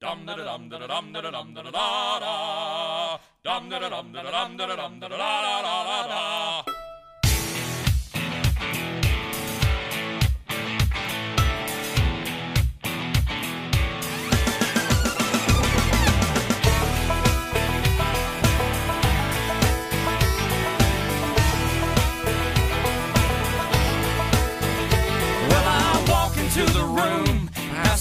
Dum 0.00 0.24
da 0.26 0.34
da 0.34 0.44
dum 0.44 0.68
da 0.70 0.78
da 0.78 0.86
dum 0.86 1.12
da 1.12 1.20
da 1.20 1.30
dum 1.30 1.54
da 1.54 1.62
da 1.62 1.70
da. 1.70 2.20
Da. 2.20 3.20
Dum 3.44 3.68
da 3.68 3.78
da 3.78 3.88
dum 3.90 4.12
da 4.12 4.22
da 4.22 4.30
dum 4.30 4.56
da 4.56 4.66
da 4.66 4.76
dum 4.76 5.00
da 5.00 5.08
da 5.08 5.16
da 5.18 5.84
da 5.84 6.08
da. 6.08 6.64
Well, 6.64 6.69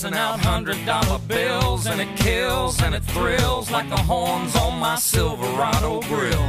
passing 0.10 0.18
out 0.18 0.40
hundred 0.40 0.86
dollar 0.86 1.20
bills, 1.28 1.86
and 1.86 2.02
it 2.02 2.18
kills 2.18 2.82
and 2.82 2.96
it 2.96 3.04
thrills 3.04 3.72
like 3.72 3.90
the 3.90 3.98
horns 3.98 4.56
on 4.56 4.80
my 4.80 4.96
Silverado 4.96 6.02
grill. 6.02 6.48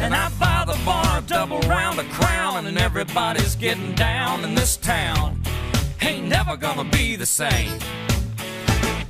And 0.00 0.14
I 0.14 0.30
buy 0.40 0.64
the 0.66 0.78
bar 0.84 1.18
a 1.18 1.22
double 1.22 1.60
round 1.60 1.98
of 1.98 2.08
crown, 2.10 2.66
and 2.66 2.78
everybody's 2.78 3.56
getting 3.56 3.94
down 3.94 4.44
in 4.44 4.54
this 4.54 4.76
town. 4.76 5.40
Ain't 6.02 6.26
never 6.26 6.56
gonna 6.56 6.84
be 6.84 7.16
the 7.16 7.26
same. 7.26 7.78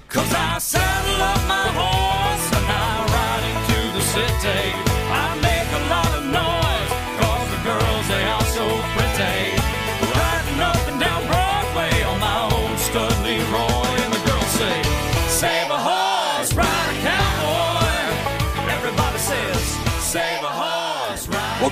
Cause 0.08 0.32
I 0.32 0.58
saddle 0.58 1.22
up 1.22 1.42
my 1.48 1.68
horse 1.80 2.46
and 2.56 2.66
I 2.70 2.90
ride 3.14 3.44
into 3.50 3.80
the 3.98 4.04
city. 4.14 4.70
I 5.10 5.43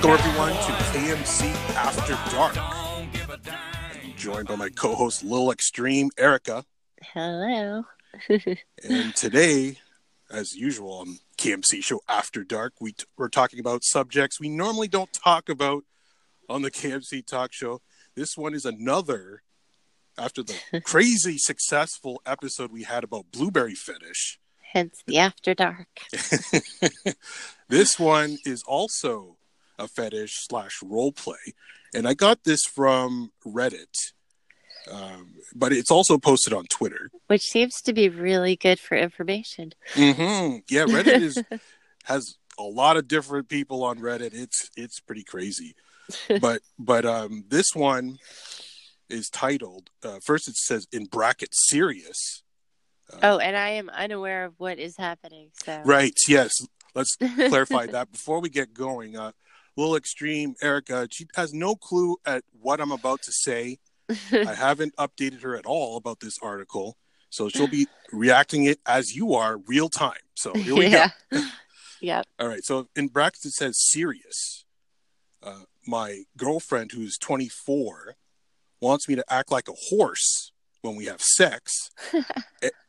Welcome 0.03 0.25
everyone 0.25 0.51
to. 0.51 0.71
KMC 0.91 1.49
After 1.75 2.35
Dark. 2.35 2.55
Don't 2.55 3.13
give 3.13 3.29
a 3.29 3.37
damn. 3.37 4.17
Joined 4.17 4.49
by 4.49 4.57
my 4.57 4.67
co-host 4.67 5.23
Lil 5.23 5.49
Extreme 5.49 6.09
Erica, 6.17 6.65
Hello. 7.01 7.85
and 8.29 9.15
today, 9.15 9.77
as 10.29 10.55
usual 10.55 10.91
on 10.95 11.19
KMC 11.37 11.81
Show 11.81 12.01
After 12.09 12.43
Dark, 12.43 12.73
we 12.81 12.91
t- 12.91 13.05
we're 13.17 13.29
talking 13.29 13.61
about 13.61 13.85
subjects 13.85 14.41
we 14.41 14.49
normally 14.49 14.89
don't 14.89 15.13
talk 15.13 15.47
about 15.47 15.85
on 16.49 16.63
the 16.63 16.71
KMC 16.71 17.25
Talk 17.25 17.53
Show. 17.53 17.79
This 18.13 18.35
one 18.35 18.53
is 18.53 18.65
another 18.65 19.43
after 20.17 20.43
the 20.43 20.81
crazy 20.83 21.37
successful 21.37 22.21
episode 22.25 22.73
we 22.73 22.83
had 22.83 23.05
about 23.05 23.31
blueberry 23.31 23.75
fetish. 23.75 24.37
Hence 24.73 25.01
the 25.07 25.19
after 25.19 25.53
dark. 25.53 25.87
this 27.69 27.97
one 27.97 28.37
is 28.45 28.63
also 28.63 29.37
a 29.79 29.87
fetish 29.87 30.33
slash 30.47 30.79
role 30.83 31.11
play, 31.11 31.53
and 31.93 32.07
I 32.07 32.13
got 32.13 32.43
this 32.43 32.61
from 32.63 33.31
Reddit, 33.45 34.11
um, 34.91 35.35
but 35.55 35.73
it's 35.73 35.91
also 35.91 36.17
posted 36.17 36.53
on 36.53 36.65
Twitter. 36.65 37.09
Which 37.27 37.43
seems 37.43 37.81
to 37.81 37.93
be 37.93 38.09
really 38.09 38.55
good 38.55 38.79
for 38.79 38.95
information. 38.95 39.73
hmm 39.93 40.57
Yeah, 40.69 40.85
Reddit 40.85 41.21
is 41.21 41.43
has 42.05 42.37
a 42.59 42.63
lot 42.63 42.97
of 42.97 43.07
different 43.07 43.49
people 43.49 43.83
on 43.83 43.99
Reddit. 43.99 44.33
It's 44.33 44.69
it's 44.75 44.99
pretty 44.99 45.23
crazy, 45.23 45.75
but 46.41 46.61
but 46.77 47.05
um, 47.05 47.45
this 47.47 47.73
one 47.73 48.17
is 49.09 49.29
titled. 49.29 49.89
Uh, 50.03 50.19
first, 50.23 50.47
it 50.47 50.55
says 50.55 50.87
in 50.91 51.05
brackets 51.05 51.69
serious. 51.69 52.43
Oh, 53.21 53.37
and 53.37 53.55
I 53.55 53.69
am 53.69 53.89
unaware 53.89 54.45
of 54.45 54.53
what 54.57 54.79
is 54.79 54.97
happening. 54.97 55.51
So 55.63 55.81
Right. 55.85 56.17
Yes. 56.27 56.51
Let's 56.95 57.15
clarify 57.49 57.87
that 57.87 58.11
before 58.11 58.39
we 58.39 58.49
get 58.49 58.73
going. 58.73 59.17
Uh, 59.17 59.31
little 59.75 59.95
extreme, 59.95 60.55
Erica. 60.61 61.07
She 61.11 61.27
has 61.35 61.53
no 61.53 61.75
clue 61.75 62.17
at 62.25 62.43
what 62.51 62.79
I'm 62.79 62.91
about 62.91 63.21
to 63.23 63.31
say. 63.31 63.79
I 64.31 64.53
haven't 64.53 64.95
updated 64.97 65.41
her 65.41 65.55
at 65.55 65.65
all 65.65 65.97
about 65.97 66.19
this 66.19 66.37
article, 66.41 66.97
so 67.29 67.49
she'll 67.49 67.67
be 67.67 67.87
reacting 68.11 68.65
it 68.65 68.79
as 68.85 69.15
you 69.15 69.33
are, 69.33 69.57
real 69.57 69.89
time. 69.89 70.19
So 70.35 70.53
here 70.53 70.75
we 70.75 70.87
yeah. 70.87 71.09
go. 71.31 71.41
yep. 72.01 72.25
All 72.39 72.47
right. 72.47 72.63
So 72.63 72.87
in 72.95 73.07
brackets 73.07 73.45
it 73.45 73.53
says 73.53 73.75
serious. 73.79 74.65
Uh, 75.41 75.63
my 75.85 76.23
girlfriend, 76.37 76.91
who's 76.93 77.17
24, 77.17 78.15
wants 78.79 79.09
me 79.09 79.15
to 79.15 79.33
act 79.33 79.51
like 79.51 79.67
a 79.67 79.73
horse 79.89 80.51
when 80.81 80.95
we 80.95 81.05
have 81.05 81.21
sex, 81.21 81.89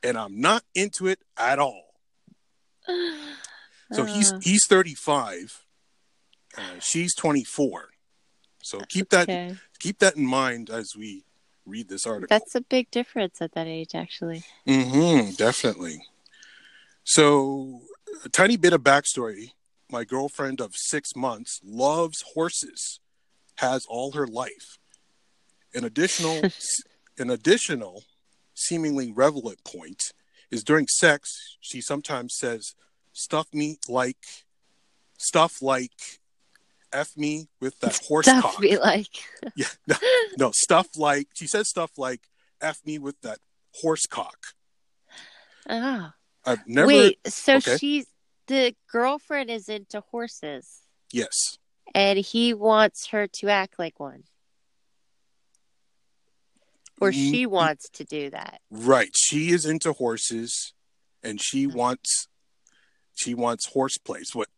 and 0.02 0.16
I'm 0.18 0.40
not 0.40 0.64
into 0.74 1.06
it 1.06 1.20
at 1.36 1.58
all. 1.58 1.94
So 3.92 4.04
he's 4.04 4.32
Uh, 4.32 4.40
he's 4.42 4.66
35. 4.66 5.63
Uh, 6.56 6.78
she's 6.80 7.14
24. 7.14 7.90
So 8.62 8.80
keep 8.88 9.10
that 9.10 9.28
okay. 9.28 9.56
keep 9.78 9.98
that 9.98 10.16
in 10.16 10.24
mind 10.24 10.70
as 10.70 10.94
we 10.96 11.24
read 11.66 11.88
this 11.88 12.06
article. 12.06 12.28
That's 12.30 12.54
a 12.54 12.60
big 12.60 12.90
difference 12.90 13.42
at 13.42 13.52
that 13.52 13.66
age, 13.66 13.94
actually. 13.94 14.44
hmm 14.66 15.30
definitely. 15.36 16.06
So 17.04 17.82
a 18.24 18.28
tiny 18.28 18.56
bit 18.56 18.72
of 18.72 18.82
backstory. 18.82 19.50
My 19.90 20.04
girlfriend 20.04 20.60
of 20.60 20.74
six 20.74 21.14
months 21.14 21.60
loves 21.62 22.24
horses, 22.34 23.00
has 23.56 23.84
all 23.86 24.12
her 24.12 24.26
life. 24.26 24.78
An 25.74 25.84
additional 25.84 26.42
an 27.18 27.30
additional 27.30 28.04
seemingly 28.54 29.12
relevant 29.12 29.62
point 29.64 30.12
is 30.50 30.64
during 30.64 30.86
sex, 30.88 31.56
she 31.60 31.80
sometimes 31.80 32.34
says, 32.36 32.74
stuff 33.12 33.48
me 33.52 33.78
like 33.88 34.44
stuff 35.18 35.60
like 35.60 36.20
F 36.94 37.10
me 37.16 37.48
with 37.60 37.78
that 37.80 37.98
horse 38.08 38.26
Stuff 38.26 38.42
cock. 38.42 38.60
be 38.60 38.78
like. 38.78 39.08
Yeah, 39.56 39.66
no, 39.86 39.96
no, 40.38 40.52
stuff 40.54 40.86
like 40.96 41.28
she 41.34 41.46
says 41.46 41.68
stuff 41.68 41.90
like 41.98 42.22
"f 42.60 42.78
me 42.86 42.98
with 42.98 43.20
that 43.22 43.38
horse 43.82 44.06
cock." 44.06 44.38
Oh. 45.68 46.12
I've 46.46 46.66
never. 46.66 46.86
Wait, 46.86 47.18
so 47.26 47.56
okay. 47.56 47.76
she's 47.78 48.06
the 48.46 48.74
girlfriend 48.92 49.50
is 49.50 49.68
into 49.68 50.00
horses 50.10 50.82
Yes, 51.12 51.58
and 51.94 52.18
he 52.18 52.52
wants 52.54 53.08
her 53.08 53.26
to 53.26 53.48
act 53.48 53.78
like 53.78 53.98
one. 53.98 54.24
Or 57.00 57.10
Mm, 57.10 57.30
she 57.30 57.46
wants 57.46 57.88
to 57.90 58.04
do 58.04 58.30
that. 58.30 58.60
right. 58.70 59.10
She 59.16 59.50
is 59.50 59.66
into 59.66 59.92
horses, 59.92 60.72
and 61.22 61.40
she 61.40 61.66
wants 61.66 62.28
she 63.14 63.34
wants 63.34 63.66
horse 63.72 63.98
plays. 63.98 64.30
What? 64.34 64.48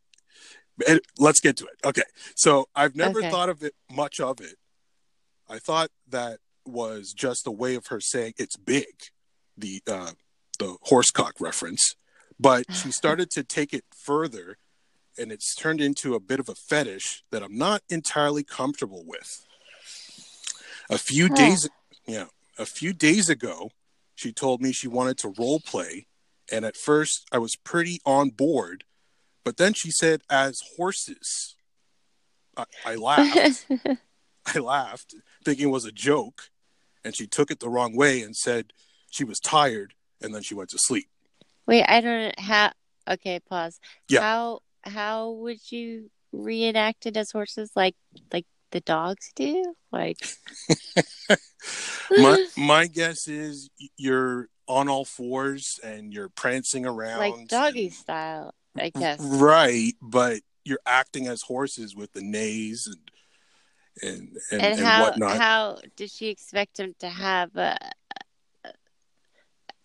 And 0.86 1.00
Let's 1.18 1.40
get 1.40 1.56
to 1.58 1.64
it. 1.66 1.74
Okay, 1.84 2.02
so 2.34 2.66
I've 2.74 2.96
never 2.96 3.20
Okay. 3.20 3.30
thought 3.30 3.48
of 3.48 3.62
it 3.62 3.74
much 3.90 4.20
of 4.20 4.40
it. 4.40 4.56
I 5.48 5.58
thought 5.58 5.90
that 6.08 6.40
was 6.64 7.12
just 7.12 7.46
a 7.46 7.50
way 7.52 7.74
of 7.76 7.86
her 7.86 8.00
saying 8.00 8.34
it's 8.38 8.56
big, 8.56 8.86
the 9.56 9.82
uh, 9.86 10.12
the 10.58 10.76
horse 10.82 11.10
cock 11.10 11.34
reference. 11.40 11.94
But 12.38 12.66
she 12.72 12.90
started 13.02 13.30
to 13.30 13.44
take 13.44 13.72
it 13.72 13.84
further, 13.96 14.58
and 15.18 15.30
it's 15.30 15.54
turned 15.54 15.80
into 15.80 16.14
a 16.14 16.20
bit 16.20 16.40
of 16.40 16.48
a 16.48 16.54
fetish 16.54 17.22
that 17.30 17.42
I'm 17.42 17.56
not 17.56 17.82
entirely 17.88 18.42
comfortable 18.42 19.04
with. 19.06 19.46
A 20.90 20.98
few 20.98 21.28
days, 21.28 21.68
yeah, 22.06 22.26
a 22.58 22.66
few 22.66 22.92
days 22.92 23.28
ago, 23.28 23.70
she 24.14 24.32
told 24.32 24.60
me 24.60 24.72
she 24.72 24.88
wanted 24.88 25.18
to 25.18 25.34
role 25.38 25.60
play, 25.60 26.06
and 26.50 26.64
at 26.64 26.76
first 26.76 27.26
I 27.32 27.38
was 27.38 27.56
pretty 27.56 28.00
on 28.04 28.30
board, 28.30 28.84
but 29.46 29.58
then 29.58 29.74
she 29.74 29.92
said, 29.92 30.22
"As 30.28 30.60
horses." 30.76 31.54
I, 32.56 32.64
I 32.84 32.94
laughed. 32.96 33.64
I 34.54 34.58
laughed, 34.58 35.14
thinking 35.44 35.68
it 35.68 35.70
was 35.70 35.84
a 35.84 35.92
joke, 35.92 36.50
and 37.04 37.14
she 37.14 37.28
took 37.28 37.52
it 37.52 37.60
the 37.60 37.68
wrong 37.68 37.96
way 37.96 38.22
and 38.22 38.36
said 38.36 38.72
she 39.08 39.22
was 39.22 39.38
tired, 39.38 39.94
and 40.20 40.34
then 40.34 40.42
she 40.42 40.56
went 40.56 40.70
to 40.70 40.78
sleep. 40.78 41.06
Wait, 41.64 41.84
I 41.84 42.00
don't 42.00 42.38
how 42.40 42.72
okay, 43.08 43.38
pause. 43.48 43.78
Yeah. 44.08 44.20
How 44.20 44.60
how 44.82 45.30
would 45.30 45.70
you 45.70 46.10
reenact 46.32 47.06
it 47.06 47.16
as 47.16 47.30
horses 47.30 47.70
like 47.76 47.94
like 48.32 48.46
the 48.72 48.80
dogs 48.80 49.30
do? 49.36 49.76
Like 49.92 50.18
my 52.10 52.46
my 52.56 52.86
guess 52.88 53.28
is 53.28 53.70
you're 53.96 54.48
on 54.66 54.88
all 54.88 55.04
fours 55.04 55.78
and 55.84 56.12
you're 56.12 56.30
prancing 56.30 56.84
around 56.84 57.20
like 57.20 57.46
doggy 57.46 57.86
and- 57.86 57.94
style, 57.94 58.54
I 58.80 58.90
guess. 58.90 59.20
right 59.20 59.94
but 60.00 60.40
you're 60.64 60.80
acting 60.86 61.26
as 61.26 61.42
horses 61.42 61.94
with 61.94 62.12
the 62.12 62.22
neighs 62.22 62.86
and 62.86 62.98
and 64.02 64.36
and, 64.50 64.62
And, 64.62 64.78
and 64.78 64.86
how 64.86 65.04
whatnot 65.04 65.38
how 65.38 65.78
did 65.96 66.10
she 66.10 66.28
expect 66.28 66.78
him 66.78 66.94
to 66.98 67.08
have 67.08 67.56
uh, 67.56 67.76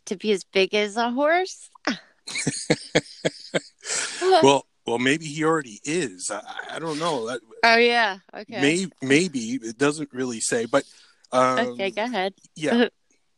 to 0.05 0.15
be 0.17 0.31
as 0.31 0.43
big 0.43 0.73
as 0.73 0.97
a 0.97 1.11
horse? 1.11 1.69
well 4.21 4.65
well 4.85 4.99
maybe 4.99 5.25
he 5.25 5.43
already 5.43 5.79
is 5.83 6.31
i, 6.31 6.41
I 6.71 6.79
don't 6.79 6.99
know 6.99 7.27
that 7.27 7.41
oh 7.63 7.77
yeah, 7.77 8.17
okay. 8.33 8.61
may, 8.61 8.87
maybe 9.01 9.59
it 9.61 9.77
doesn't 9.77 10.13
really 10.13 10.39
say 10.39 10.65
but 10.65 10.83
um 11.31 11.59
okay, 11.59 11.91
go 11.91 12.03
ahead. 12.03 12.33
yeah 12.55 12.87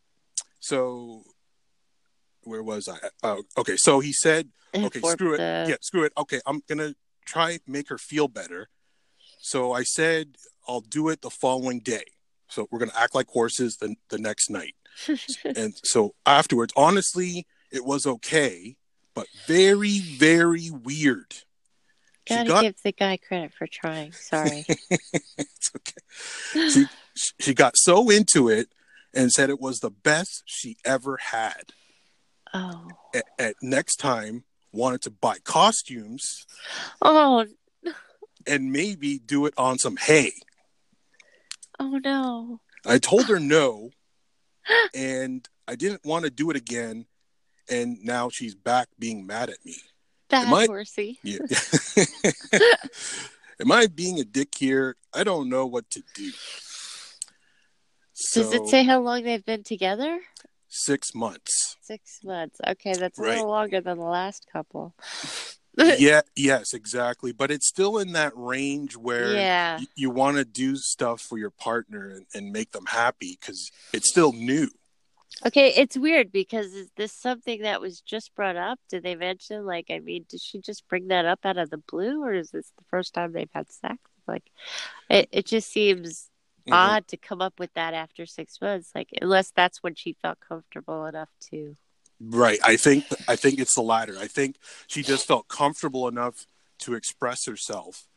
so 0.60 1.24
where 2.46 2.64
was 2.64 2.90
I? 2.90 2.98
Uh, 3.22 3.42
okay, 3.58 3.76
so 3.78 4.00
he 4.00 4.14
said, 4.14 4.50
okay, 4.76 5.00
For 5.00 5.12
screw 5.12 5.34
it. 5.34 5.40
Yeah, 5.40 5.76
screw 5.82 6.04
it. 6.04 6.14
Okay, 6.18 6.42
I'm 6.46 6.62
gonna 6.68 6.96
try 7.26 7.60
make 7.68 7.90
her 7.90 7.98
feel 7.98 8.28
better. 8.28 8.70
So 9.40 9.74
I 9.74 9.84
said 9.84 10.36
I'll 10.68 10.82
do 10.82 11.10
it 11.10 11.22
the 11.22 11.30
following 11.30 11.80
day. 11.80 12.06
So 12.48 12.68
we're 12.72 12.80
gonna 12.80 12.92
act 12.98 13.16
like 13.16 13.28
horses 13.28 13.78
the 13.78 13.96
the 14.10 14.18
next 14.18 14.50
night. 14.50 14.76
and 15.56 15.74
so 15.84 16.14
afterwards, 16.26 16.74
honestly, 16.76 17.48
it 17.72 17.86
was 17.86 18.06
okay, 18.06 18.76
but 19.14 19.28
very 19.48 20.00
very 20.00 20.70
weird. 20.70 21.34
She 22.28 22.36
Gotta 22.36 22.48
got 22.48 22.62
give 22.62 22.76
the 22.84 22.92
guy 22.94 23.18
credit 23.18 23.54
for 23.54 23.68
trying. 23.68 24.14
Sorry. 24.14 24.66
it's 24.90 25.72
okay. 25.76 26.70
She 26.70 26.86
she 27.40 27.54
got 27.54 27.76
so 27.76 28.10
into 28.10 28.50
it 28.50 28.70
and 29.14 29.32
said 29.32 29.50
it 29.50 29.60
was 29.60 29.80
the 29.80 29.90
best 29.90 30.44
she 30.46 30.78
ever 30.86 31.18
had. 31.18 31.74
Oh. 32.54 32.88
At, 33.14 33.24
at 33.40 33.56
next 33.62 33.98
time, 33.98 34.44
wanted 34.72 35.02
to 35.04 35.12
buy 35.12 35.38
costumes 35.44 36.46
Oh. 37.02 37.46
and 38.48 38.72
maybe 38.72 39.20
do 39.20 39.46
it 39.46 39.54
on 39.58 39.78
some 39.78 39.98
hay. 39.98 40.32
Oh 41.80 42.00
no. 42.04 42.60
I 42.86 42.98
told 42.98 43.26
her 43.26 43.40
no, 43.40 43.92
and 44.94 45.48
I 45.68 45.76
didn't 45.76 46.06
want 46.06 46.26
to 46.26 46.32
do 46.32 46.50
it 46.50 46.56
again. 46.58 47.06
And 47.70 48.04
now 48.04 48.30
she's 48.30 48.56
back 48.56 48.90
being 49.00 49.26
mad 49.26 49.50
at 49.50 49.64
me. 49.66 49.76
Bad 50.30 50.52
I- 50.52 50.66
horsey. 50.66 51.20
Yeah. 51.24 51.38
Am 53.62 53.72
I 53.72 53.88
being 53.88 54.20
a 54.20 54.24
dick 54.26 54.56
here? 54.58 54.96
I 55.14 55.24
don't 55.24 55.48
know 55.48 55.66
what 55.66 55.90
to 55.92 56.04
do. 56.16 56.32
Does 58.34 58.52
it 58.54 58.68
say 58.68 58.84
how 58.84 59.00
long 59.00 59.24
they've 59.24 59.46
been 59.46 59.64
together? 59.64 60.20
Six 60.74 61.14
months? 61.14 61.78
Six 61.82 62.20
months. 62.24 62.60
Okay, 62.68 62.94
that's 62.94 63.20
a 63.20 63.22
Right. 63.22 63.32
little 63.36 63.48
longer 63.50 63.82
than 63.82 63.98
the 63.98 64.04
last 64.06 64.48
couple. 64.52 64.96
yeah, 65.78 66.22
yes, 66.36 66.74
exactly. 66.74 67.32
But 67.32 67.52
it's 67.52 67.68
still 67.68 67.98
in 67.98 68.14
that 68.14 68.34
range 68.36 68.96
where 68.96 69.34
Yeah. 69.34 69.78
y- 69.80 69.86
you 69.96 70.10
want 70.10 70.38
to 70.38 70.46
do 70.46 70.76
stuff 70.76 71.22
for 71.22 71.38
your 71.38 71.50
partner 71.52 72.10
and, 72.10 72.26
and 72.34 72.52
make 72.52 72.72
them 72.72 72.86
happy 72.88 73.38
because 73.40 73.72
it's 73.94 74.10
still 74.10 74.34
new. 74.34 74.68
Okay, 75.46 75.74
it's 75.74 75.98
weird 75.98 76.32
because 76.32 76.68
is 76.74 76.90
this 76.96 77.12
something 77.12 77.64
that 77.64 77.82
was 77.82 78.02
just 78.02 78.34
brought 78.36 78.56
up? 78.56 78.80
Did 78.90 79.04
they 79.04 79.16
mention 79.16 79.66
like 79.66 79.88
I 79.90 80.00
mean, 80.00 80.26
did 80.30 80.42
she 80.42 80.60
just 80.60 80.88
bring 80.88 81.08
that 81.08 81.26
up 81.26 81.40
out 81.44 81.58
of 81.58 81.70
the 81.70 81.78
blue 81.80 82.24
or 82.24 82.34
is 82.34 82.52
this 82.52 82.72
the 82.78 82.84
first 82.90 83.14
time 83.14 83.34
they've 83.34 83.50
had 83.54 83.72
sex? 83.72 83.98
Like 84.28 84.44
it 85.10 85.28
it 85.32 85.46
just 85.48 85.72
seems 85.72 86.30
Mhm. 86.68 86.74
odd 86.74 87.08
to 87.10 87.18
come 87.18 87.42
up 87.42 87.60
with 87.60 87.74
that 87.74 87.94
after 87.94 88.26
6 88.26 88.62
months 88.62 88.92
like 88.96 89.10
unless 89.22 89.52
that's 89.52 89.84
when 89.84 89.96
she 89.96 90.14
felt 90.14 90.40
comfortable 90.40 91.06
enough 91.06 91.30
to. 91.50 91.76
Right. 92.20 92.60
I 92.64 92.78
think 92.78 93.06
I 93.28 93.36
think 93.36 93.60
it's 93.60 93.76
the 93.76 93.82
latter. 93.82 94.18
I 94.18 94.28
think 94.28 94.58
she 94.88 95.04
just 95.04 95.28
felt 95.28 95.48
comfortable 95.48 96.08
enough 96.08 96.48
to 96.80 96.94
express 96.94 97.46
herself, 97.46 98.08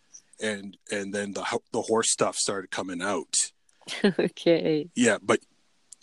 and 0.40 0.76
and 0.90 1.12
then 1.12 1.32
the 1.32 1.44
the 1.72 1.82
horse 1.82 2.10
stuff 2.10 2.37
started 2.37 2.70
coming 2.70 3.02
out. 3.02 3.34
okay. 4.04 4.88
Yeah, 4.94 5.19
but 5.22 5.40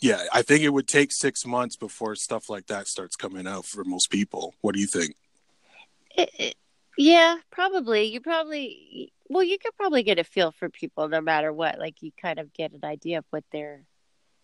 yeah, 0.00 0.24
I 0.32 0.42
think 0.42 0.62
it 0.62 0.70
would 0.70 0.88
take 0.88 1.12
six 1.12 1.46
months 1.46 1.76
before 1.76 2.14
stuff 2.16 2.50
like 2.50 2.66
that 2.66 2.88
starts 2.88 3.16
coming 3.16 3.46
out 3.46 3.64
for 3.64 3.84
most 3.84 4.10
people. 4.10 4.54
What 4.60 4.74
do 4.74 4.80
you 4.80 4.86
think? 4.86 5.14
It, 6.16 6.30
it, 6.38 6.54
yeah, 6.96 7.36
probably. 7.50 8.04
You 8.04 8.20
probably 8.20 9.12
well, 9.28 9.42
you 9.42 9.58
could 9.58 9.74
probably 9.76 10.02
get 10.02 10.18
a 10.18 10.24
feel 10.24 10.52
for 10.52 10.68
people 10.68 11.08
no 11.08 11.20
matter 11.20 11.52
what. 11.52 11.78
Like 11.78 12.02
you 12.02 12.12
kind 12.20 12.38
of 12.38 12.52
get 12.52 12.72
an 12.72 12.84
idea 12.84 13.18
of 13.18 13.24
what 13.30 13.44
they're, 13.52 13.82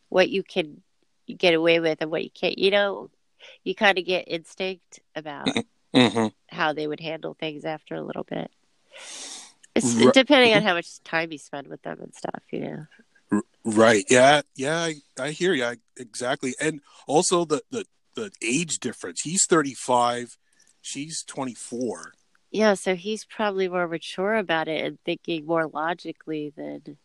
what 0.08 0.30
you 0.30 0.42
can 0.42 0.82
get 1.26 1.54
away 1.54 1.80
with 1.80 1.98
and 2.00 2.10
what 2.10 2.24
you 2.24 2.30
can't. 2.30 2.58
You 2.58 2.70
know, 2.70 3.10
you 3.62 3.74
kind 3.74 3.98
of 3.98 4.04
get 4.04 4.24
instinct 4.28 5.00
about 5.14 5.48
Mm-hmm. 5.94 6.26
how 6.48 6.72
they 6.72 6.86
would 6.86 7.00
handle 7.00 7.34
things 7.34 7.64
after 7.64 7.96
a 7.96 8.02
little 8.02 8.22
bit. 8.22 8.48
It's 9.74 9.94
depending 10.12 10.54
on 10.54 10.62
how 10.62 10.74
much 10.74 11.02
time 11.02 11.32
you 11.32 11.38
spend 11.38 11.66
with 11.66 11.82
them 11.82 11.98
and 12.00 12.14
stuff. 12.14 12.42
You 12.52 12.86
know. 13.32 13.42
Right. 13.64 14.04
Yeah. 14.08 14.42
Yeah. 14.54 14.78
I, 14.78 14.94
I 15.18 15.30
hear 15.30 15.52
you. 15.52 15.64
I, 15.64 15.76
exactly. 15.96 16.54
And 16.60 16.80
also 17.06 17.44
the, 17.44 17.62
the, 17.70 17.86
the 18.14 18.30
age 18.42 18.78
difference. 18.78 19.22
He's 19.22 19.46
35. 19.46 20.36
She's 20.80 21.22
24. 21.24 22.12
Yeah, 22.50 22.74
so 22.74 22.94
he's 22.96 23.24
probably 23.24 23.68
more 23.68 23.86
mature 23.86 24.34
about 24.34 24.66
it 24.68 24.84
and 24.84 24.98
thinking 25.04 25.46
more 25.46 25.68
logically 25.68 26.52
than 26.56 26.96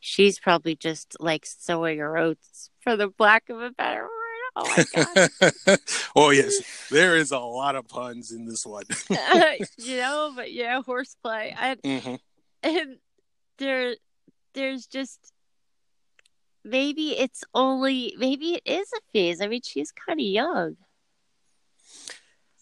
she's 0.00 0.38
probably 0.38 0.76
just 0.76 1.16
like 1.18 1.44
sowing 1.46 1.98
her 1.98 2.16
oats 2.16 2.70
for 2.80 2.96
the 2.96 3.12
lack 3.18 3.48
of 3.48 3.60
a 3.60 3.70
better 3.70 4.02
word. 4.02 4.10
Oh 4.56 4.68
my 4.76 4.84
god. 4.94 5.78
oh, 6.14 6.30
yes. 6.30 6.88
There 6.90 7.16
is 7.16 7.32
a 7.32 7.38
lot 7.40 7.74
of 7.74 7.88
puns 7.88 8.30
in 8.30 8.46
this 8.46 8.64
one. 8.64 8.84
you 9.78 9.96
know, 9.96 10.32
but 10.36 10.52
yeah, 10.52 10.80
horseplay. 10.82 11.54
And 11.58 11.82
Mhm. 11.82 12.18
and 12.62 12.96
there 13.58 13.96
there's 14.52 14.86
just 14.86 15.32
maybe 16.64 17.18
it's 17.18 17.42
only 17.54 18.14
maybe 18.18 18.54
it 18.54 18.62
is 18.64 18.88
a 18.92 19.00
phase. 19.12 19.40
I 19.40 19.48
mean, 19.48 19.62
she's 19.64 19.90
kind 19.90 20.20
of 20.20 20.24
young. 20.26 20.76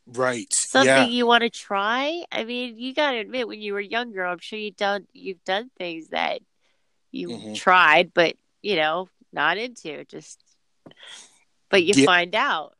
Right. 0.06 0.48
something 0.52 0.86
yeah. 0.88 1.04
you 1.06 1.26
want 1.26 1.42
to 1.42 1.50
try 1.50 2.24
i 2.32 2.44
mean 2.44 2.76
you 2.78 2.92
got 2.92 3.12
to 3.12 3.18
admit 3.18 3.46
when 3.46 3.60
you 3.60 3.72
were 3.72 3.80
younger 3.80 4.24
i'm 4.26 4.40
sure 4.40 4.58
you 4.58 4.72
done 4.72 5.06
you've 5.12 5.42
done 5.44 5.70
things 5.78 6.08
that 6.08 6.40
you 7.12 7.28
Mhm. 7.28 7.54
tried 7.56 8.12
but 8.12 8.34
you 8.62 8.76
know 8.76 9.08
not 9.32 9.58
into 9.58 10.04
just 10.06 10.42
but 11.70 11.84
you 11.84 11.94
Yeah. 11.96 12.04
find 12.06 12.34
out 12.34 12.74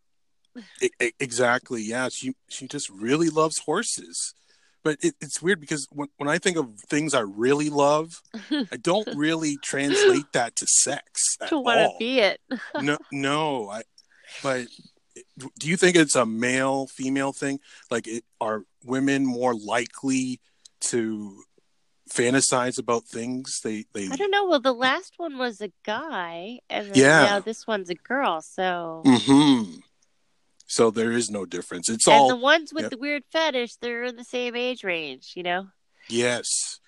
exactly. 1.19 1.83
Yeah. 1.83 2.09
She 2.11 2.35
she 2.49 2.67
just 2.67 2.91
really 2.91 3.31
loves 3.31 3.59
horses. 3.65 4.35
But 4.85 4.99
it, 5.01 5.15
it's 5.21 5.41
weird 5.41 5.61
because 5.61 5.87
when, 5.93 6.09
when 6.17 6.29
I 6.29 6.39
think 6.39 6.57
of 6.57 6.69
things 6.91 7.15
I 7.15 7.21
really 7.21 7.71
love, 7.71 8.21
I 8.51 8.77
don't 8.81 9.09
really 9.15 9.57
translate 9.63 10.27
that 10.33 10.57
to 10.57 10.67
sex 10.67 11.37
to 11.47 11.59
want 11.59 11.79
to 11.79 11.91
be 11.99 12.19
it 12.19 12.41
no, 12.81 12.99
no. 13.13 13.71
I. 13.71 13.83
But 14.43 14.67
do 15.59 15.69
you 15.69 15.77
think 15.77 15.97
it's 15.97 16.17
a 16.17 16.25
male 16.27 16.87
female 16.87 17.33
thing? 17.33 17.61
Like, 17.91 18.07
it, 18.07 18.25
are 18.41 18.65
women 18.85 19.25
more 19.27 19.55
likely 19.55 20.41
to 20.83 21.43
fantasize 22.11 22.79
about 22.79 23.05
things 23.05 23.61
they 23.65 23.85
they? 23.95 24.07
i 24.11 24.17
don't 24.17 24.31
know 24.31 24.45
well 24.47 24.61
the 24.61 24.73
last 24.75 25.15
one 25.17 25.39
was 25.39 25.63
a 25.63 25.71
guy 25.87 26.59
and 26.69 26.95
Yeah. 26.95 27.25
now 27.25 27.41
this 27.41 27.67
one's 27.67 27.89
a 27.89 27.95
girl 27.95 28.43
so 28.43 29.03
Mm-hmm. 29.07 29.79
So 30.67 30.91
there 30.91 31.13
is 31.13 31.31
no 31.31 31.45
difference. 31.45 31.89
It's 31.91 32.07
and 32.07 32.15
all 32.17 32.29
the 32.29 32.37
ones 32.37 32.73
with 32.73 32.89
the 32.91 32.97
weird 32.99 33.23
fetish 33.31 33.77
they're 33.77 34.05
in 34.05 34.17
the 34.17 34.25
same 34.25 34.57
age 34.57 34.85
range 34.85 35.33
you 35.37 35.43
know 35.43 35.69
yes. 36.09 36.81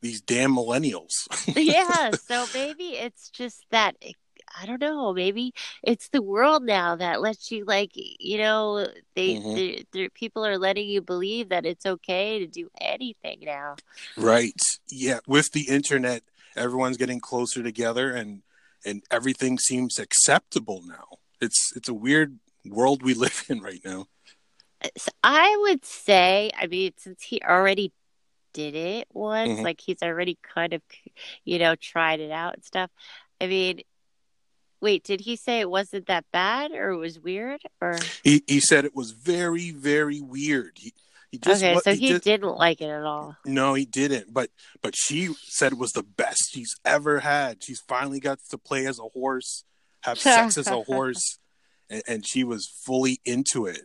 These 0.00 0.20
damn 0.22 0.54
millennials. 0.56 1.12
yeah 1.56 2.10
so 2.12 2.46
maybe 2.54 2.96
it's 2.96 3.28
just 3.30 3.64
that 3.70 3.94
i 4.60 4.66
don't 4.66 4.80
know 4.80 5.12
maybe 5.12 5.52
it's 5.82 6.08
the 6.08 6.22
world 6.22 6.62
now 6.62 6.94
that 6.96 7.20
lets 7.20 7.50
you 7.50 7.64
like 7.64 7.90
you 7.94 8.38
know 8.38 8.86
they 9.14 9.34
Mhm. 9.36 9.54
they- 9.54 9.84
they- 9.92 10.08
people 10.10 10.44
are 10.46 10.58
letting 10.58 10.88
you 10.88 11.00
believe 11.02 11.48
that 11.50 11.66
it's 11.66 11.86
okay 11.86 12.38
to 12.38 12.46
do 12.46 12.68
anything 12.80 13.40
now 13.42 13.76
Right. 14.16 14.60
Yeah. 14.90 15.20
With 15.26 15.52
the 15.52 15.68
internet, 15.68 16.22
everyone's 16.56 16.96
getting 16.96 17.20
closer 17.20 17.62
together 17.62 18.10
and 18.14 18.42
and 18.86 19.02
everything 19.10 19.58
seems 19.58 19.98
acceptable 19.98 20.82
now. 20.84 21.18
It's 21.40 21.72
it's 21.76 21.88
a 21.88 21.94
weird 21.94 22.38
world 22.66 23.02
we 23.02 23.14
live 23.26 23.44
in 23.48 23.60
right 23.60 23.80
now. 23.84 24.06
so 24.96 25.10
i 25.22 25.56
would 25.62 25.82
say 25.84 26.50
i 26.58 26.66
mean 26.66 26.92
since 26.98 27.22
he 27.22 27.40
already 27.42 27.90
did 28.52 28.74
it 28.74 29.08
once 29.12 29.58
Mhm. 29.58 29.64
like 29.64 29.80
he's 29.80 30.02
already 30.02 30.36
kind 30.42 30.72
of 30.74 30.82
you 31.44 31.58
know 31.58 31.74
tried 31.74 32.20
it 32.20 32.30
out 32.30 32.54
and 32.54 32.64
stuff 32.64 32.90
i 33.40 33.46
mean 33.46 33.80
wait 34.84 35.02
did 35.02 35.20
he 35.22 35.34
say 35.36 35.60
it 35.60 35.70
wasn't 35.70 36.06
that 36.06 36.24
bad 36.32 36.70
or 36.72 36.90
it 36.90 36.96
was 36.96 37.18
weird 37.18 37.60
or 37.80 37.96
He 38.22 38.42
he 38.46 38.60
said 38.60 38.84
it 38.84 38.94
was 38.94 39.10
very 39.12 39.70
very 39.72 40.20
weird. 40.20 40.72
He 40.76 40.92
he 41.30 41.38
just 41.38 41.62
okay 41.64 41.74
wa- 41.74 41.80
so 41.80 41.94
he, 41.94 42.08
just- 42.10 42.22
didn't 42.24 42.56
like 42.56 42.80
it 42.80 42.90
at 42.90 43.02
all 43.02 43.36
No, 43.44 43.74
he 43.74 43.84
didn't. 43.86 44.32
But 44.32 44.50
but 44.82 44.94
she 44.96 45.34
said 45.48 45.72
it 45.72 45.78
was 45.78 45.92
the 45.92 46.04
best 46.04 46.50
she's 46.52 46.74
ever 46.84 47.20
had. 47.20 47.64
She's 47.64 47.80
finally 47.88 48.20
got 48.20 48.38
to 48.50 48.58
play 48.58 48.86
as 48.86 48.98
a 49.00 49.08
horse, 49.18 49.64
have 50.02 50.18
sex 50.20 50.56
as 50.58 50.68
a 50.68 50.82
horse, 50.92 51.38
and, 51.90 52.02
and 52.06 52.26
she 52.26 52.44
was 52.44 52.68
fully 52.86 53.20
into 53.24 53.66
it. 53.66 53.82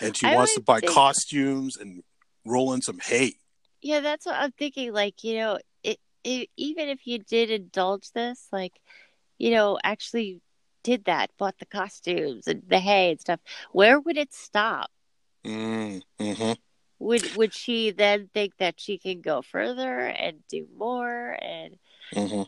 And 0.00 0.16
she 0.16 0.26
I 0.26 0.34
wants 0.36 0.54
to 0.54 0.60
would 0.60 0.66
buy 0.66 0.80
think- 0.80 0.92
costumes 0.92 1.76
and 1.76 2.04
roll 2.44 2.72
in 2.74 2.82
some 2.82 2.98
hay. 3.00 3.32
Yeah, 3.82 4.00
that's 4.00 4.26
what 4.26 4.34
I'm 4.36 4.52
thinking. 4.52 4.92
Like, 4.92 5.24
you 5.24 5.34
know, 5.38 5.58
it, 5.82 5.98
it 6.24 6.50
even 6.56 6.88
if 6.88 7.00
you 7.06 7.18
did 7.18 7.50
indulge 7.50 8.10
this, 8.12 8.46
like, 8.52 8.74
you 9.38 9.50
know, 9.50 9.78
actually 9.82 10.40
did 10.82 11.04
that, 11.06 11.30
bought 11.38 11.58
the 11.58 11.66
costumes 11.66 12.46
and 12.46 12.62
the 12.68 12.78
hay 12.78 13.10
and 13.10 13.20
stuff, 13.20 13.40
where 13.72 13.98
would 13.98 14.16
it 14.16 14.32
stop? 14.32 14.90
Mm, 15.44 16.02
hmm 16.18 16.52
Would 16.98 17.34
would 17.36 17.54
she 17.54 17.90
then 17.90 18.28
think 18.32 18.56
that 18.58 18.80
she 18.80 18.98
can 18.98 19.20
go 19.20 19.42
further 19.42 20.00
and 20.00 20.38
do 20.48 20.66
more? 20.76 21.36
And 21.40 21.76
hmm 22.14 22.42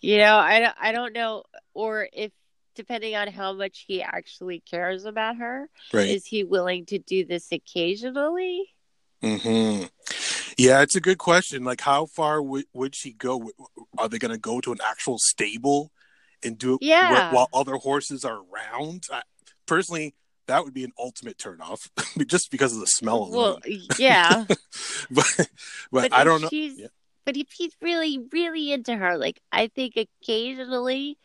you 0.00 0.18
know, 0.18 0.36
I 0.36 0.58
don't, 0.60 0.74
I 0.80 0.92
don't 0.92 1.12
know, 1.12 1.44
or 1.74 2.08
if 2.12 2.32
depending 2.74 3.14
on 3.14 3.28
how 3.28 3.52
much 3.52 3.84
he 3.86 4.02
actually 4.02 4.60
cares 4.60 5.04
about 5.04 5.36
her, 5.36 5.68
right. 5.92 6.08
is 6.08 6.26
he 6.26 6.42
willing 6.44 6.86
to 6.86 6.98
do 6.98 7.24
this 7.24 7.52
occasionally? 7.52 8.68
hmm 9.22 9.82
Yeah, 10.58 10.82
it's 10.82 10.96
a 10.96 11.00
good 11.00 11.18
question. 11.18 11.64
Like, 11.64 11.80
how 11.80 12.06
far 12.06 12.42
would 12.42 12.64
would 12.72 12.94
she 12.94 13.12
go? 13.12 13.50
Are 13.98 14.08
they 14.08 14.18
going 14.18 14.32
to 14.32 14.38
go 14.38 14.60
to 14.60 14.72
an 14.72 14.78
actual 14.84 15.18
stable 15.18 15.92
and 16.44 16.58
do 16.58 16.74
it 16.74 16.82
Yeah. 16.82 17.30
wh- 17.30 17.34
while 17.34 17.48
other 17.52 17.76
horses 17.76 18.24
are 18.24 18.40
around? 18.52 19.06
I, 19.12 19.22
personally, 19.66 20.14
that 20.46 20.64
would 20.64 20.74
be 20.74 20.84
an 20.84 20.92
ultimate 20.98 21.38
turnoff, 21.38 21.88
just 22.26 22.50
because 22.50 22.74
of 22.74 22.80
the 22.80 22.86
smell 22.86 23.30
Well, 23.30 23.60
yeah. 23.98 24.44
but, 24.48 24.58
but, 25.10 25.48
but 25.90 26.12
I 26.12 26.24
don't 26.24 26.42
know. 26.42 26.48
Yeah. 26.50 26.88
But 27.24 27.36
if 27.36 27.52
he's 27.52 27.76
really, 27.80 28.18
really 28.32 28.72
into 28.72 28.96
her, 28.96 29.16
like 29.16 29.40
I 29.52 29.68
think 29.68 29.94
occasionally 29.96 31.18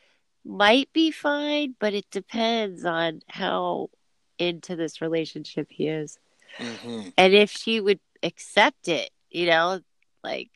might 0.45 0.93
be 0.93 1.09
fine, 1.11 1.75
but 1.79 1.93
it 1.95 2.05
depends 2.11 2.85
on 2.85 3.21
how 3.27 3.89
into 4.37 4.75
this 4.75 5.01
relationship 5.01 5.67
he 5.71 5.87
is. 5.87 6.19
Mhm. 6.59 7.13
And 7.17 7.33
if 7.33 7.51
she 7.51 7.81
would 7.81 7.99
accept 8.21 8.87
it, 8.87 9.09
you 9.31 9.47
know, 9.47 9.79
like 10.23 10.49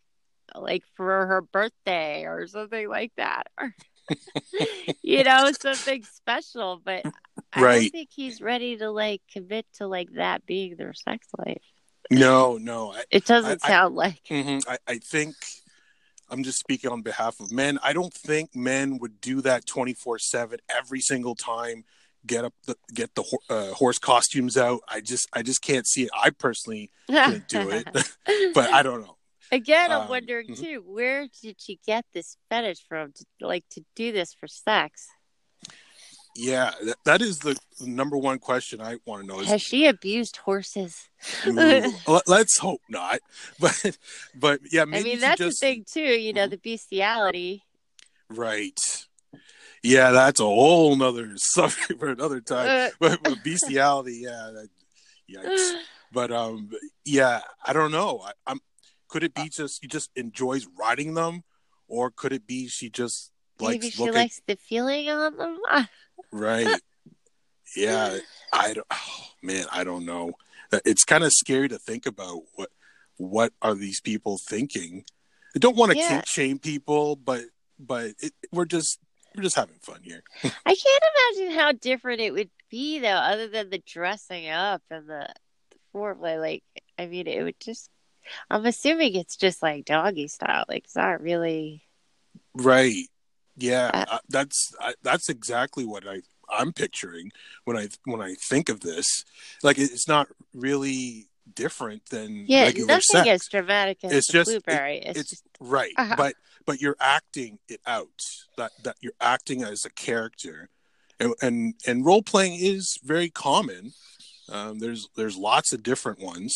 like 0.54 0.84
for 0.96 1.26
her 1.26 1.42
birthday 1.42 2.26
or 2.26 2.46
something 2.46 2.88
like 2.88 3.12
that. 3.18 3.48
You 5.04 5.24
know, 5.24 5.52
something 5.60 6.04
special. 6.04 6.82
But 6.84 7.06
I 7.54 7.62
Right. 7.62 7.82
don't 7.82 7.90
think 7.92 8.10
he's 8.14 8.42
ready 8.42 8.78
to 8.78 8.90
like 8.92 9.22
commit 9.32 9.66
to 9.76 9.88
like 9.88 10.12
that 10.14 10.46
being 10.46 10.76
their 10.76 10.94
sex 10.94 11.28
life. 11.38 11.62
No, 12.10 12.58
no. 12.58 12.94
I, 12.94 13.04
It 13.12 13.26
doesn't 13.26 13.64
I- 13.64 13.68
I- 13.68 13.70
sound 13.70 13.96
like 13.96 14.24
Mhm. 14.30 14.62
I, 14.68 14.78
I 14.88 14.98
think 15.00 15.36
I'm 16.30 16.44
just 16.44 16.60
speaking 16.60 16.90
on 16.92 17.02
behalf 17.02 17.40
of 17.40 17.52
men. 17.52 17.78
I 17.84 17.94
don't 17.94 18.14
think 18.14 18.56
men 18.56 19.00
would 19.00 19.20
do 19.22 19.42
that 19.42 19.66
24 19.66 20.20
seven 20.20 20.60
every 20.70 21.02
single 21.02 21.36
time. 21.36 21.84
Get 22.26 22.46
up, 22.46 22.54
the, 22.68 22.76
get 22.94 23.16
the 23.16 23.24
uh, 23.50 23.74
horse 23.74 23.98
costumes 23.98 24.56
out. 24.56 24.82
I 24.88 25.02
just, 25.02 25.28
I 25.34 25.42
just 25.42 25.62
can't 25.64 25.88
see 25.88 26.04
it. 26.04 26.12
I 26.14 26.30
personally 26.30 26.92
couldn't 27.08 27.48
do 27.48 27.70
it, 27.72 27.88
but 28.54 28.72
I 28.72 28.84
don't 28.84 29.02
know. 29.02 29.18
Again, 29.52 29.92
I'm 29.92 30.04
Um, 30.04 30.10
wondering 30.10 30.48
mhm. 30.48 30.60
too, 30.60 30.82
where 30.86 31.28
did 31.42 31.60
she 31.60 31.80
get 31.86 32.06
this 32.14 32.38
fetish 32.50 32.84
from 32.88 33.12
to 33.14 33.26
like 33.42 33.68
to 33.72 33.84
do 33.96 34.12
this 34.12 34.34
for 34.34 34.48
sex? 34.48 35.08
Yeah, 36.36 36.72
that, 36.84 36.98
that 37.04 37.22
is 37.22 37.40
the 37.40 37.60
number 37.82 38.18
one 38.18 38.40
question 38.40 38.80
I 38.82 38.98
want 39.06 39.22
to 39.24 39.28
know. 39.28 39.42
Is, 39.42 39.50
Has 39.50 39.62
she 39.62 39.86
abused 39.88 40.38
horses? 40.38 41.10
Let's 42.26 42.58
hope 42.58 42.82
not. 42.90 43.20
But, 43.60 43.98
but 44.34 44.60
yeah, 44.72 44.86
maybe 44.86 45.10
I 45.10 45.12
mean, 45.14 45.20
that's 45.20 45.38
just 45.40 45.60
the 45.60 45.68
thing 45.68 45.86
too. 45.86 46.00
You 46.00 46.32
know, 46.34 46.48
Mhm. 46.48 46.52
the 46.52 46.58
bestiality. 46.58 47.64
right. 48.30 48.80
Yeah, 49.84 50.12
that's 50.12 50.40
a 50.40 50.44
whole 50.46 50.96
nother 50.96 51.32
subject 51.36 52.00
for 52.00 52.10
another 52.10 52.40
time. 52.40 52.70
Uh, 52.70 52.90
but, 53.00 53.24
but 53.24 53.44
bestiality, 53.44 54.20
yeah, 54.24 54.52
that, 54.54 54.70
yikes. 55.30 55.74
But 56.14 56.30
um, 56.32 56.70
yeah, 57.06 57.40
I 57.66 57.72
don't 57.72 57.92
know. 57.92 58.20
I, 58.20 58.34
I'm. 58.46 58.60
Could 59.12 59.24
it 59.24 59.34
be 59.34 59.44
uh, 59.44 59.48
just 59.52 59.82
she 59.82 59.88
just 59.88 60.10
enjoys 60.16 60.66
riding 60.80 61.14
them, 61.16 61.44
or 61.90 62.10
could 62.10 62.32
it 62.32 62.48
be 62.48 62.70
she 62.70 62.90
just 62.90 63.32
likes 63.60 63.84
maybe 63.84 63.92
she 63.92 64.00
looking 64.00 64.16
likes 64.16 64.42
the 64.48 64.56
feeling 64.56 65.10
on 65.10 65.38
them. 65.38 65.60
Right? 66.32 66.80
Yeah, 67.76 68.20
I 68.54 68.74
don't. 68.74 68.88
Oh, 68.90 69.24
man, 69.44 69.66
I 69.72 69.84
don't 69.84 70.06
know. 70.06 70.32
Uh, 70.72 70.80
it's 70.86 71.04
kind 71.04 71.26
of 71.26 71.32
scary 71.34 71.68
to 71.68 71.78
think 71.78 72.06
about 72.06 72.44
what 72.56 72.70
what 73.18 73.52
are 73.62 73.76
these 73.76 74.00
people 74.00 74.40
thinking. 74.50 75.04
I 75.56 75.60
don't 75.60 75.76
want 75.76 75.92
to 75.92 75.98
Yeah. 75.98 76.08
kink 76.08 76.26
shame 76.28 76.60
people, 76.60 77.18
but 77.18 77.44
but 77.78 78.14
it, 78.20 78.34
we're 78.54 78.66
just 78.66 78.98
we're 79.36 79.44
just 79.44 79.58
having 79.58 79.76
fun 79.82 80.00
here. 80.04 80.24
I 80.44 80.76
can't 80.76 81.04
imagine 81.38 81.60
how 81.60 81.72
different 81.74 82.22
it 82.22 82.32
would 82.32 82.50
be 82.70 83.00
though, 83.00 83.08
other 83.10 83.48
than 83.50 83.70
the 83.70 83.84
dressing 83.86 84.48
up 84.50 84.82
and 84.90 85.10
the, 85.10 85.28
the 85.72 85.78
foreplay. 85.94 86.40
Like, 86.40 86.64
I 86.98 87.08
mean, 87.08 87.28
it 87.28 87.44
would 87.44 87.60
just. 87.60 87.90
I'm 88.50 88.66
assuming 88.66 89.16
it's 89.16 89.36
just 89.36 89.62
like 89.62 89.86
doggy 89.86 90.28
style. 90.28 90.66
Like, 90.70 90.84
it's 90.86 90.96
not 90.96 91.22
really. 91.22 91.84
Right. 92.54 93.06
Yeah, 93.58 93.92
Uh, 93.94 94.20
that's 94.30 94.72
I, 94.80 94.94
that's 95.04 95.30
exactly 95.30 95.86
what 95.86 96.08
I 96.08 96.22
I'm 96.50 96.74
picturing 96.74 97.32
when 97.66 97.78
I 97.78 97.90
when 98.06 98.22
I 98.22 98.34
think 98.36 98.70
of 98.70 98.80
this. 98.82 99.06
Like 99.62 99.78
it's 99.78 100.08
not 100.08 100.30
really 100.54 101.28
different 101.54 102.06
than 102.08 102.46
Yeah, 102.48 102.64
regular 102.64 102.88
nothing 102.88 103.02
sex. 103.12 103.28
as 103.30 103.48
dramatic 103.50 104.04
as 104.04 104.12
It's 104.14 104.28
just- 104.32 104.50
it- 104.50 104.64
blueberry. 104.66 104.98
it's, 105.00 105.20
it's 105.20 105.30
just 105.32 105.44
right, 105.60 105.92
Uh-huh. 105.98 106.16
but 106.18 106.36
but 106.66 106.80
you're 106.80 106.96
acting 107.00 107.60
it 107.68 107.82
out. 107.86 108.08
That 108.58 108.72
that 108.84 108.96
you're 109.02 109.14
acting 109.20 109.64
as 109.64 109.84
a 109.86 109.90
character, 109.90 110.70
and 111.20 111.34
and, 111.42 111.74
and 111.86 112.06
role 112.06 112.22
playing 112.24 112.56
is 112.60 112.98
very 113.04 113.30
common. 113.30 113.94
Um, 114.50 114.80
there's 114.80 115.08
there's 115.16 115.36
lots 115.38 115.74
of 115.74 115.84
different 115.84 116.20
ones. 116.20 116.54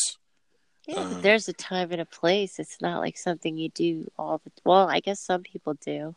Yeah. 0.86 0.96
um, 1.00 1.20
there's 1.22 1.48
a 1.48 1.52
time 1.52 1.92
and 1.92 2.00
a 2.00 2.04
place. 2.06 2.58
It's 2.58 2.80
not 2.80 3.00
like 3.00 3.16
something 3.18 3.56
you 3.56 3.68
do 3.70 4.10
all 4.18 4.40
the. 4.44 4.50
Well, 4.64 4.88
I 4.88 5.00
guess 5.00 5.20
some 5.20 5.42
people 5.42 5.74
do 5.74 6.14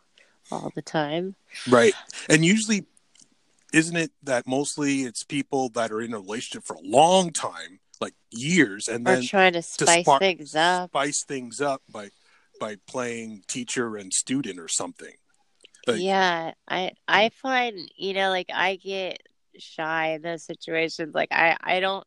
all 0.52 0.72
the 0.76 0.82
time. 0.82 1.36
Right. 1.70 1.94
And 2.30 2.44
usually, 2.46 2.86
isn't 3.74 3.96
it 3.96 4.12
that 4.24 4.48
mostly 4.48 5.04
it's 5.04 5.24
people 5.24 5.70
that 5.70 5.92
are 5.92 6.02
in 6.02 6.14
a 6.14 6.20
relationship 6.20 6.64
for 6.66 6.76
a 6.76 6.82
long 6.82 7.32
time, 7.32 7.80
like 8.02 8.14
years, 8.32 8.88
and 8.88 9.08
Or 9.08 9.16
then 9.16 9.24
trying 9.24 9.54
to 9.54 9.62
to 9.62 9.64
spice 9.86 10.04
spark- 10.06 10.22
things 10.22 10.56
up. 10.56 10.90
spice 10.92 11.24
things 11.24 11.62
up 11.62 11.82
by 11.90 12.10
by 12.60 12.76
playing 12.88 13.44
teacher 13.48 13.96
and 13.96 14.14
student 14.14 14.60
or 14.60 14.68
something. 14.68 15.14
Like- 15.88 16.02
yeah, 16.02 16.54
I 16.68 16.92
I 17.08 17.30
find 17.30 17.90
you 17.96 18.14
know 18.14 18.30
like 18.30 18.50
I 18.54 18.76
get 18.76 19.22
shy 19.58 20.14
in 20.14 20.22
those 20.22 20.44
situations. 20.44 21.14
Like 21.16 21.32
I 21.32 21.58
I 21.62 21.80
don't 21.80 22.06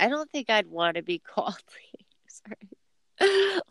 I 0.00 0.08
don't 0.08 0.30
think 0.30 0.50
I'd 0.50 0.66
want 0.66 0.96
to 0.96 1.02
be 1.02 1.18
called 1.34 1.56
sorry 2.28 2.56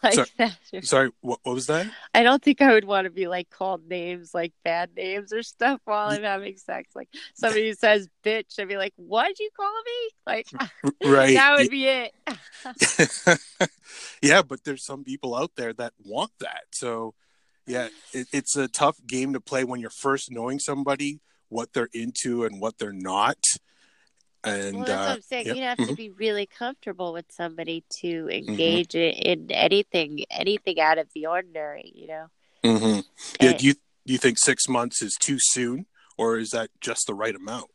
like 0.02 0.14
Sorry. 0.14 0.28
that. 0.38 0.86
Sorry, 0.86 1.12
what, 1.22 1.40
what 1.44 1.54
was 1.54 1.68
that? 1.68 1.88
I 2.14 2.24
don't 2.24 2.42
think 2.42 2.62
I 2.62 2.74
would 2.74 2.86
want 2.86 3.06
to 3.06 3.12
be 3.12 3.28
like 3.28 3.50
called 3.50 3.88
names 3.88 4.34
like 4.34 4.54
bad 4.64 4.92
names 4.96 5.34
or 5.34 5.44
stuff 5.44 5.82
while 5.86 6.10
I'm 6.10 6.24
having 6.24 6.58
sex. 6.58 6.96
Like 6.96 7.10
somebody 7.36 7.74
says 7.74 8.08
bitch, 8.24 8.60
I'd 8.60 8.68
be 8.68 8.78
like, 8.78 8.94
"What'd 8.96 9.40
you 9.40 9.50
call 9.56 9.74
me?" 9.86 10.10
Like 10.26 10.48
Right. 11.04 11.34
that 11.34 11.58
would 11.58 11.70
be 11.70 11.88
it. 11.88 12.14
yeah, 14.22 14.42
but 14.42 14.64
there's 14.64 14.86
some 14.86 15.04
people 15.04 15.36
out 15.36 15.52
there 15.58 15.74
that 15.74 15.94
want 16.04 16.32
that. 16.40 16.64
So, 16.72 17.14
yeah, 17.68 17.90
it, 18.14 18.28
it's 18.32 18.56
a 18.56 18.68
tough 18.68 18.98
game 19.06 19.34
to 19.34 19.42
play 19.42 19.64
when 19.64 19.80
you're 19.80 19.90
first 19.90 20.32
knowing 20.32 20.60
somebody, 20.60 21.20
what 21.50 21.74
they're 21.74 21.90
into 21.94 22.46
and 22.46 22.62
what 22.62 22.78
they're 22.78 22.94
not. 22.94 23.38
And 24.46 24.76
well, 24.78 24.86
that's 24.86 25.00
what 25.00 25.10
uh, 25.10 25.14
I'm 25.14 25.22
saying. 25.22 25.46
yep, 25.48 25.56
You 25.56 25.64
have 25.64 25.78
to 25.78 25.84
mhm. 25.94 25.96
be 25.98 26.10
really 26.10 26.46
comfortable 26.46 27.14
with 27.14 27.26
somebody 27.32 27.84
to 28.02 28.26
Mm-hmm. 28.26 28.50
engage 28.50 28.96
in, 28.96 29.14
in 29.14 29.52
anything, 29.52 30.26
anything 30.30 30.80
out 30.80 30.98
of 30.98 31.08
the 31.16 31.28
ordinary. 31.28 31.92
You 31.96 32.08
know. 32.08 32.26
Mm-hmm. 32.64 33.00
yeah, 33.42 33.50
And- 33.52 33.60
do 33.60 33.68
you 33.68 33.74
do 34.06 34.12
you 34.14 34.20
think 34.20 34.38
six 34.38 34.68
months 34.68 35.02
is 35.02 35.16
too 35.20 35.38
soon, 35.40 35.86
or 36.18 36.38
is 36.38 36.50
that 36.50 36.70
just 36.82 37.08
the 37.08 37.14
right 37.14 37.36
amount? 37.36 37.70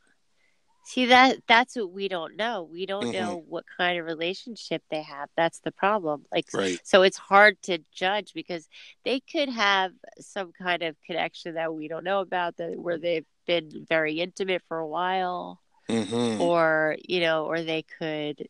See 0.85 1.05
that 1.05 1.37
that's 1.47 1.75
what 1.75 1.91
we 1.91 2.07
don't 2.07 2.35
know. 2.35 2.63
We 2.63 2.85
don't 2.87 3.05
Mhm. 3.05 3.13
know 3.13 3.43
what 3.47 3.65
kind 3.77 3.99
of 3.99 4.05
relationship 4.07 4.81
they 4.89 5.03
have. 5.03 5.29
That's 5.37 5.59
the 5.59 5.71
problem. 5.71 6.25
Like 6.31 6.45
Right. 6.53 6.79
so 6.83 7.03
it's 7.03 7.17
hard 7.17 7.61
to 7.63 7.79
judge 7.91 8.33
because 8.33 8.67
they 9.05 9.19
could 9.19 9.49
have 9.49 9.91
some 10.19 10.51
kind 10.51 10.81
of 10.81 10.95
connection 11.05 11.55
that 11.55 11.73
we 11.75 11.87
don't 11.87 12.03
know 12.03 12.21
about 12.21 12.57
that 12.57 12.75
where 12.79 12.97
they've 12.97 13.25
been 13.45 13.85
very 13.87 14.19
intimate 14.19 14.63
for 14.67 14.77
a 14.79 14.87
while 14.87 15.59
hmm 15.89 16.41
or 16.41 16.95
you 17.07 17.19
know 17.19 17.45
or 17.45 17.61
they 17.61 17.81
could 17.81 18.47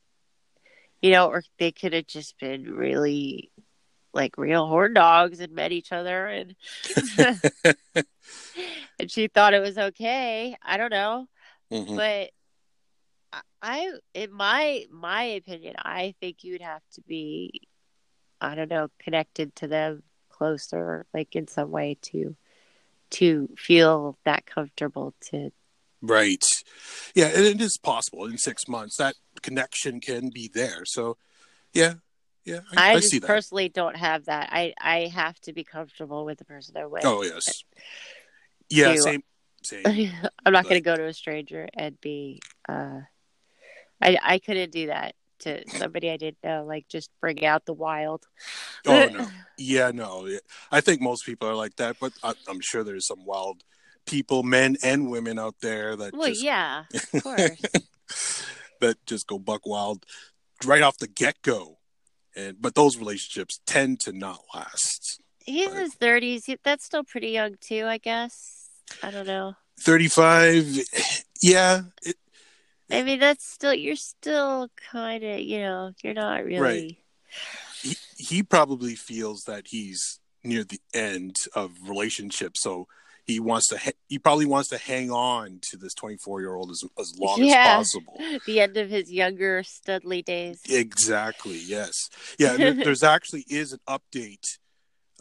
you 1.02 1.12
know 1.12 1.28
or 1.28 1.44
they 1.58 1.72
could 1.72 1.94
have 1.94 2.08
just 2.08 2.38
been 2.40 2.74
really 2.74 3.52
like 4.14 4.38
real 4.38 4.68
horn 4.68 4.94
dogs 4.94 5.40
and 5.40 5.54
met 5.54 5.72
each 5.72 5.92
other 5.92 6.28
and 6.28 6.56
and 9.00 9.10
she 9.10 9.28
thought 9.28 9.54
it 9.54 9.60
was 9.62 9.78
okay. 9.78 10.56
I 10.62 10.78
don't 10.78 10.92
know 10.92 11.28
hmm 11.72 11.96
but 11.96 12.32
I, 13.62 13.92
in 14.14 14.32
my 14.32 14.86
my 14.92 15.24
opinion, 15.24 15.76
I 15.78 16.16
think 16.20 16.44
you'd 16.44 16.62
have 16.62 16.82
to 16.94 17.02
be, 17.02 17.62
I 18.42 18.56
don't 18.56 18.70
know, 18.70 18.90
connected 19.00 19.56
to 19.58 19.68
them 19.68 20.04
closer, 20.30 21.06
like 21.14 21.36
in 21.36 21.48
some 21.48 21.72
way 21.72 21.98
to 22.04 22.36
to 23.12 23.50
feel 23.58 24.18
that 24.26 24.46
comfortable 24.46 25.14
to. 25.30 25.52
Right. 26.02 26.44
Yeah, 27.14 27.28
and 27.28 27.46
it 27.46 27.62
is 27.62 27.78
possible 27.78 28.26
in 28.26 28.38
six 28.38 28.68
months 28.68 28.98
that 28.98 29.16
connection 29.42 30.00
can 30.00 30.30
be 30.30 30.50
there. 30.54 30.84
So, 30.86 31.18
yeah, 31.74 31.96
yeah, 32.46 32.62
I, 32.72 32.94
I, 32.94 32.96
I 32.96 33.00
see 33.02 33.20
that. 33.20 33.28
personally 33.28 33.70
don't 33.70 33.98
have 33.98 34.26
that. 34.26 34.50
I 34.52 34.74
I 34.80 35.08
have 35.14 35.40
to 35.42 35.54
be 35.54 35.64
comfortable 35.64 36.26
with 36.26 36.40
the 36.40 36.46
person 36.46 36.76
I'm 36.78 36.90
with. 36.90 37.06
Oh 37.06 37.24
yes. 37.24 37.64
Yeah, 38.70 38.94
to- 38.94 39.02
same, 39.02 39.24
same. 39.64 40.12
I'm 40.46 40.54
not 40.54 40.64
going 40.64 40.76
to 40.76 40.82
go 40.82 40.96
to 40.96 41.06
a 41.06 41.14
stranger 41.14 41.68
and 41.74 42.00
be. 42.02 42.40
uh 42.68 43.02
I 44.02 44.18
I 44.22 44.40
couldn't 44.40 44.72
do 44.72 44.88
that 44.88 45.16
to 45.40 45.64
somebody 45.70 46.10
I 46.10 46.18
didn't 46.18 46.44
know. 46.44 46.66
Like 46.66 46.88
just 46.88 47.10
bring 47.22 47.46
out 47.46 47.66
the 47.66 47.74
wild. 47.74 48.26
Oh 48.88 49.10
no. 49.14 49.28
Yeah, 49.58 49.92
no. 49.94 50.28
I 50.72 50.82
think 50.82 51.02
most 51.02 51.26
people 51.26 51.48
are 51.48 51.56
like 51.56 51.76
that, 51.76 51.98
but 52.00 52.14
I, 52.24 52.34
I'm 52.48 52.62
sure 52.62 52.84
there's 52.84 53.08
some 53.08 53.26
wild 53.26 53.64
people, 54.10 54.44
men 54.44 54.76
and 54.84 55.10
women 55.10 55.38
out 55.38 55.56
there 55.62 55.96
that 55.96 56.14
Well, 56.16 56.30
just 56.30 56.44
yeah, 56.44 56.84
of 56.94 57.24
course. 57.24 58.44
that 58.82 58.98
just 59.06 59.28
go 59.28 59.38
buck 59.40 59.66
wild 59.66 60.06
right 60.66 60.82
off 60.82 60.98
the 60.98 61.08
get 61.08 61.42
go. 61.42 61.78
And 62.36 62.62
but 62.62 62.76
those 62.76 62.98
relationships 62.98 63.60
tend 63.66 64.00
to 64.02 64.12
not 64.12 64.42
last. 64.54 65.22
He's 65.46 65.72
in 65.72 65.78
his 65.78 65.94
thirties. 65.94 66.50
That's 66.64 66.86
still 66.86 67.04
pretty 67.04 67.30
young 67.30 67.56
too, 67.60 67.86
I 67.86 67.98
guess. 67.98 68.70
I 69.04 69.12
don't 69.12 69.28
know. 69.28 69.56
35 69.82 70.80
yeah, 71.42 71.82
it, 72.02 72.18
I 72.92 73.04
mean, 73.04 73.20
that's 73.20 73.46
still 73.50 73.74
you're 73.74 73.96
still 73.96 74.70
kind 74.92 75.24
of 75.24 75.40
you 75.40 75.60
know 75.60 75.92
you're 76.04 76.14
not 76.14 76.44
really. 76.44 77.00
he, 77.82 77.96
he 78.18 78.44
probably 78.44 78.96
feels 78.96 79.44
that 79.44 79.68
he's 79.68 80.20
near 80.44 80.64
the 80.64 80.82
end 80.94 81.36
of 81.54 81.72
relationship 81.88 82.54
so 82.56 82.88
he 83.30 83.40
wants 83.40 83.68
to 83.68 83.78
ha- 83.78 83.92
he 84.08 84.18
probably 84.20 84.46
wants 84.46 84.70
to 84.70 84.78
hang 84.78 85.12
on 85.12 85.60
to 85.70 85.78
this 85.78 85.94
24 85.94 86.42
year 86.42 86.56
old 86.56 86.72
as, 86.72 86.84
as 87.00 87.14
long 87.18 87.42
Yeah. 87.44 87.78
as 87.80 87.88
possible 87.92 88.18
The 88.46 88.60
end 88.60 88.76
of 88.78 88.90
his 88.90 89.12
younger 89.12 89.64
studly 89.64 90.24
days. 90.24 90.60
exactly 90.70 91.58
yes 91.58 91.94
yeah 92.38 92.58
there, 92.58 92.74
there's 92.86 93.04
actually 93.04 93.46
is 93.50 93.74
an 93.74 93.80
update 93.88 94.58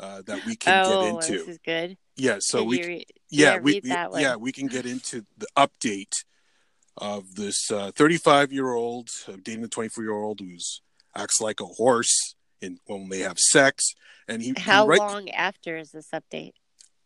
uh, 0.00 0.22
that 0.26 0.44
we 0.46 0.54
can 0.56 0.84
oh, 0.86 1.02
get 1.02 1.08
into 1.32 1.32
this 1.44 1.48
is 1.48 1.58
good. 1.64 1.96
yeah 2.16 2.36
so 2.40 2.62
we 2.64 2.82
re- 2.84 3.06
yeah, 3.30 3.54
yeah, 3.54 3.58
we, 3.60 3.80
we- 3.84 3.90
yeah 4.22 4.36
we 4.36 4.52
can 4.52 4.66
get 4.68 4.86
into 4.86 5.24
the 5.36 5.46
update 5.56 6.12
of 6.96 7.34
this 7.36 7.66
35 7.68 8.52
year 8.52 8.72
old 8.72 9.08
dating 9.42 9.64
a 9.64 9.68
24 9.68 10.04
year 10.04 10.12
old 10.12 10.40
who's 10.40 10.80
acts 11.16 11.40
like 11.40 11.60
a 11.60 11.64
horse 11.66 12.34
in 12.60 12.78
when 12.86 13.08
they 13.08 13.20
have 13.20 13.38
sex 13.38 13.92
and 14.26 14.42
he, 14.42 14.52
he 14.56 14.60
How 14.62 14.86
write- 14.86 14.98
long 14.98 15.30
after 15.30 15.76
is 15.76 15.90
this 15.92 16.08
update? 16.12 16.52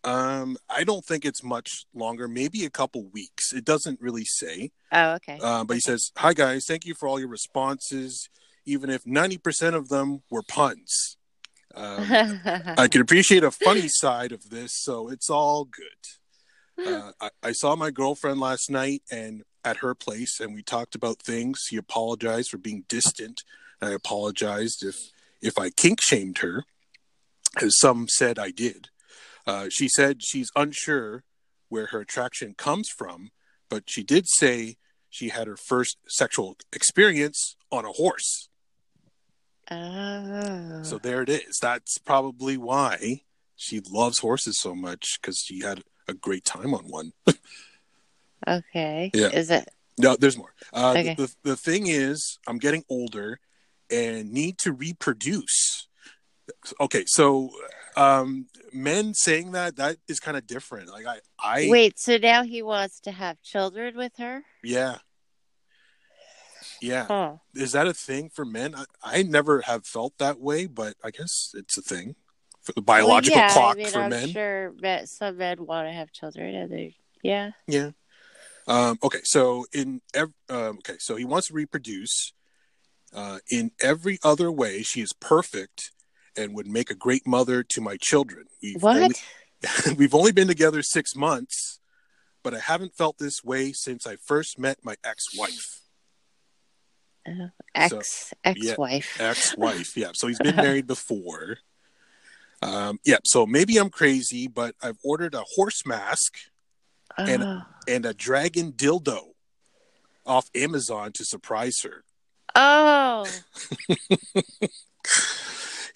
Um 0.05 0.57
i 0.69 0.83
don't 0.85 1.05
think 1.05 1.25
it's 1.25 1.43
much 1.45 1.85
longer 1.95 2.27
maybe 2.27 2.65
a 2.65 2.71
couple 2.71 3.05
weeks 3.13 3.53
it 3.53 3.65
doesn't 3.65 4.01
really 4.01 4.25
say 4.25 4.71
Oh, 4.91 5.13
okay. 5.15 5.39
uh, 5.41 5.65
but 5.65 5.75
he 5.75 5.81
says 5.81 6.11
hi 6.17 6.33
guys 6.35 6.65
thank 6.67 6.85
you 6.85 6.95
for 6.95 7.09
all 7.09 7.19
your 7.21 7.29
responses 7.29 8.29
even 8.65 8.91
if 8.91 9.03
90% 9.05 9.75
of 9.75 9.89
them 9.89 10.23
were 10.31 10.43
puns 10.43 11.17
um, 11.75 12.05
I 12.77 12.87
can 12.91 13.01
appreciate 13.01 13.43
a 13.45 13.51
funny 13.51 13.89
side 13.89 14.31
of 14.33 14.51
this, 14.51 14.73
so 14.75 15.09
it's 15.09 15.31
all 15.31 15.65
good. 15.65 16.87
Uh, 16.87 17.13
I, 17.19 17.31
I 17.43 17.53
saw 17.53 17.77
my 17.77 17.91
girlfriend 17.91 18.41
last 18.41 18.71
night 18.71 19.01
and 19.11 19.43
at 19.65 19.79
her 19.79 19.95
place, 19.95 20.39
and 20.39 20.55
we 20.55 20.63
talked 20.63 20.95
about 20.95 21.23
things. 21.23 21.61
She 21.67 21.77
apologized 21.79 22.51
for 22.51 22.59
being 22.59 22.85
distant, 22.91 23.41
I 23.81 23.93
apologized 23.93 24.85
if 24.85 24.97
if 25.41 25.57
I 25.59 25.71
kink 25.71 26.01
shamed 26.03 26.39
her, 26.39 26.65
as 27.63 27.79
some 27.79 28.07
said 28.09 28.39
I 28.39 28.51
did. 28.51 28.89
Uh, 29.47 29.69
she 29.69 29.89
said 29.89 30.23
she's 30.23 30.51
unsure 30.57 31.25
where 31.69 31.87
her 31.87 32.01
attraction 32.01 32.55
comes 32.57 32.89
from, 32.89 33.31
but 33.69 33.85
she 33.89 34.03
did 34.03 34.27
say 34.29 34.77
she 35.11 35.29
had 35.31 35.47
her 35.47 35.57
first 35.57 35.97
sexual 36.09 36.57
experience 36.73 37.57
on 37.71 37.85
a 37.85 37.89
horse. 37.93 38.49
oh. 39.71 40.83
So 40.83 40.99
there 40.99 41.23
it 41.23 41.29
is. 41.29 41.59
That's 41.61 41.99
probably 41.99 42.57
why 42.57 43.23
she 43.57 43.81
loves 43.91 44.19
horses 44.19 44.59
so 44.61 44.75
much 44.75 45.19
because 45.21 45.39
she 45.39 45.61
had 45.61 45.83
a 46.09 46.15
great 46.15 46.45
time 46.45 46.75
on 46.75 46.85
one. 46.89 47.13
okay. 48.49 49.11
Yeah. 49.15 49.29
Is 49.29 49.51
it? 49.51 49.69
No, 49.99 50.17
there's 50.17 50.37
more. 50.37 50.55
Uh, 50.73 50.95
Okay. 50.97 51.15
the, 51.15 51.35
the 51.43 51.57
thing 51.57 51.87
is, 51.87 52.39
I'm 52.47 52.59
getting 52.59 52.85
older 52.89 53.41
and 53.91 54.33
need 54.33 54.59
to 54.59 54.73
reproduce. 54.73 55.87
Okay, 56.81 57.05
so 57.07 57.51
um, 57.97 58.47
men 58.73 59.15
saying 59.15 59.53
that 59.53 59.77
that 59.77 59.97
is 60.09 60.21
kind 60.21 60.37
of 60.37 60.47
different. 60.47 60.89
Like 60.89 61.07
I, 61.07 61.19
I 61.39 61.69
Wait. 61.71 61.99
So 61.99 62.17
now 62.17 62.43
he 62.43 62.63
wants 62.63 63.01
to 63.01 63.13
have 63.13 63.41
children 63.43 63.97
with 63.97 64.13
her? 64.19 64.43
yeah, 64.63 64.99
yeah. 66.81 67.07
Huh. 67.07 67.33
Is 67.55 67.73
that 67.73 67.87
a 67.87 67.95
thing 67.95 68.31
for 68.35 68.45
men? 68.45 68.75
I, 68.75 68.85
I 69.03 69.23
never 69.23 69.62
have 69.62 69.87
felt 69.87 70.19
that 70.19 70.40
way, 70.40 70.66
but 70.66 70.95
I 71.05 71.11
guess 71.11 71.53
it's 71.55 71.79
a 71.79 71.83
thing 71.83 72.16
for 72.62 72.73
the 72.73 72.83
biological 72.83 73.40
well, 73.40 73.49
yeah, 73.49 73.53
clock 73.53 73.77
I 73.77 73.79
mean, 73.79 73.90
for 73.90 73.99
I'm 73.99 74.11
men. 74.11 74.29
sure 74.29 74.75
men, 74.81 75.07
some 75.07 75.37
men 75.37 75.66
want 75.66 75.88
to 75.88 75.93
have 75.93 76.12
children, 76.12 76.55
and 76.55 76.73
they, 76.73 76.97
yeah. 77.23 77.51
Yeah. 77.66 77.90
Um, 78.66 78.99
okay, 79.03 79.21
so 79.25 79.66
in 79.73 80.01
ev- 80.14 80.35
um, 80.49 80.79
okay, 80.79 80.97
so 80.99 81.16
he 81.16 81.25
wants 81.25 81.49
to 81.49 81.55
reproduce. 81.55 82.33
Uh, 83.14 83.40
in 83.51 83.73
every 83.83 84.19
other 84.23 84.51
way, 84.51 84.83
she 84.83 85.03
is 85.03 85.12
perfect 85.12 85.90
and 86.37 86.55
would 86.55 86.66
make 86.66 86.90
a 86.90 86.95
great 86.95 87.27
mother 87.27 87.62
to 87.62 87.81
my 87.81 87.97
children. 87.97 88.47
We've 88.62 88.83
What? 88.83 88.97
Only, 88.97 89.14
we've 89.97 90.14
only 90.14 90.33
been 90.33 90.49
together 90.49 90.83
six 90.83 91.14
months, 91.14 91.79
but 92.42 92.55
I 92.55 92.59
haven't 92.59 92.95
felt 92.95 93.18
this 93.18 93.45
way 93.45 93.73
since 93.73 94.07
I 94.07 94.16
first 94.16 94.59
met 94.59 94.79
my 94.83 94.97
ex-wife. 95.05 95.81
Ex 97.75 98.35
ex 98.45 98.77
wife. 98.77 99.21
Ex-wife, 99.21 99.97
yeah. 99.97 100.11
So 100.12 100.27
he's 100.27 100.40
been 100.40 100.57
married 100.68 100.88
before. 100.88 101.59
Um, 102.61 102.99
yeah. 103.05 103.18
So 103.25 103.47
maybe 103.47 103.77
I'm 103.77 103.90
crazy, 103.90 104.49
but 104.49 104.75
I've 104.83 104.99
ordered 105.05 105.35
a 105.35 105.45
horse 105.55 105.87
mask 105.87 106.35
and- 107.16 107.42
oh. 107.45 107.61
and 107.87 108.05
a 108.07 108.14
dragon 108.14 108.73
dildo 108.73 109.21
off 110.27 110.51
Amazon 110.55 111.12
to 111.12 111.25
surprise 111.25 111.81
her. 111.83 112.05
oh. 112.55 113.27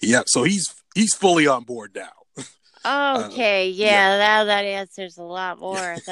Yeah, 0.01 0.23
so 0.27 0.43
he's 0.43 0.73
he's 0.95 1.13
fully 1.13 1.47
on 1.47 1.63
board 1.63 1.91
now. 1.95 2.11
Okay. 2.85 3.69
yeah, 3.69 3.85
Uh, 3.85 3.91
yeah. 3.91 4.17
Now 4.17 4.43
that 4.45 4.63
answers 4.63 5.17
a 5.17 5.23
lot 5.23 5.59
more. 5.59 5.97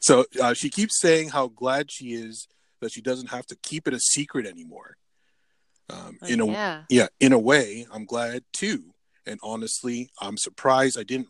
So 0.00 0.24
uh, 0.40 0.54
she 0.54 0.70
keeps 0.70 0.98
saying 0.98 1.28
how 1.28 1.48
glad 1.48 1.90
she 1.90 2.14
is 2.14 2.48
that 2.80 2.90
she 2.92 3.02
doesn't 3.02 3.28
have 3.30 3.44
to 3.46 3.56
keep 3.56 3.86
it 3.86 3.92
a 3.92 4.00
secret 4.00 4.46
anymore. 4.46 4.96
Um, 5.90 6.18
in 6.26 6.40
a 6.40 6.46
yeah. 6.46 6.82
yeah, 6.88 7.08
in 7.18 7.32
a 7.32 7.38
way, 7.38 7.86
I'm 7.92 8.06
glad 8.06 8.44
too. 8.52 8.94
And 9.26 9.38
honestly, 9.42 10.10
I'm 10.20 10.38
surprised 10.38 10.98
I 10.98 11.02
didn't 11.02 11.28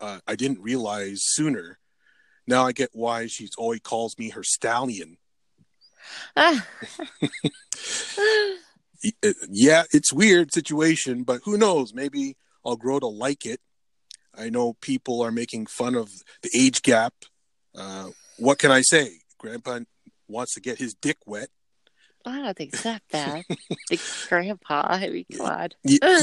uh, 0.00 0.18
I 0.26 0.34
didn't 0.34 0.60
realize 0.60 1.20
sooner. 1.22 1.78
Now 2.46 2.66
I 2.66 2.72
get 2.72 2.90
why 2.92 3.28
she's 3.28 3.52
always 3.56 3.80
calls 3.80 4.18
me 4.18 4.30
her 4.30 4.42
stallion. 4.42 5.16
Ah. 9.04 9.08
Uh, 9.24 9.32
Yeah, 9.50 9.84
it's 9.92 10.12
weird 10.12 10.52
situation, 10.52 11.24
but 11.24 11.40
who 11.44 11.56
knows? 11.56 11.92
Maybe 11.94 12.36
I'll 12.64 12.76
grow 12.76 12.98
to 13.00 13.06
like 13.06 13.44
it. 13.46 13.60
I 14.34 14.48
know 14.48 14.74
people 14.74 15.20
are 15.22 15.32
making 15.32 15.66
fun 15.66 15.94
of 15.94 16.10
the 16.42 16.50
age 16.56 16.82
gap. 16.82 17.14
Uh, 17.74 18.10
what 18.38 18.58
can 18.58 18.70
I 18.70 18.82
say? 18.82 19.10
Grandpa 19.38 19.80
wants 20.28 20.54
to 20.54 20.60
get 20.60 20.78
his 20.78 20.94
dick 20.94 21.18
wet. 21.26 21.48
I 22.24 22.40
don't 22.40 22.56
think 22.56 22.72
it's 22.72 22.84
that 22.84 23.02
bad. 23.10 23.42
Big 23.90 24.00
grandpa. 24.28 24.86
I 24.88 25.08
mean, 25.08 25.24
on. 25.40 25.70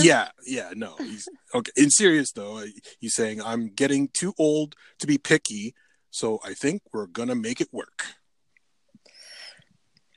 Yeah, 0.02 0.30
yeah, 0.46 0.72
no. 0.74 0.96
He's 0.98 1.28
okay. 1.54 1.72
In 1.76 1.90
serious 1.90 2.32
though, 2.32 2.64
he's 3.00 3.14
saying 3.14 3.42
I'm 3.42 3.68
getting 3.68 4.08
too 4.08 4.34
old 4.40 4.76
to 5.00 5.08
be 5.08 5.18
picky, 5.18 5.76
so 6.10 6.40
I 6.44 6.54
think 6.54 6.84
we're 6.94 7.08
gonna 7.08 7.36
make 7.36 7.60
it 7.60 7.68
work. 7.74 8.06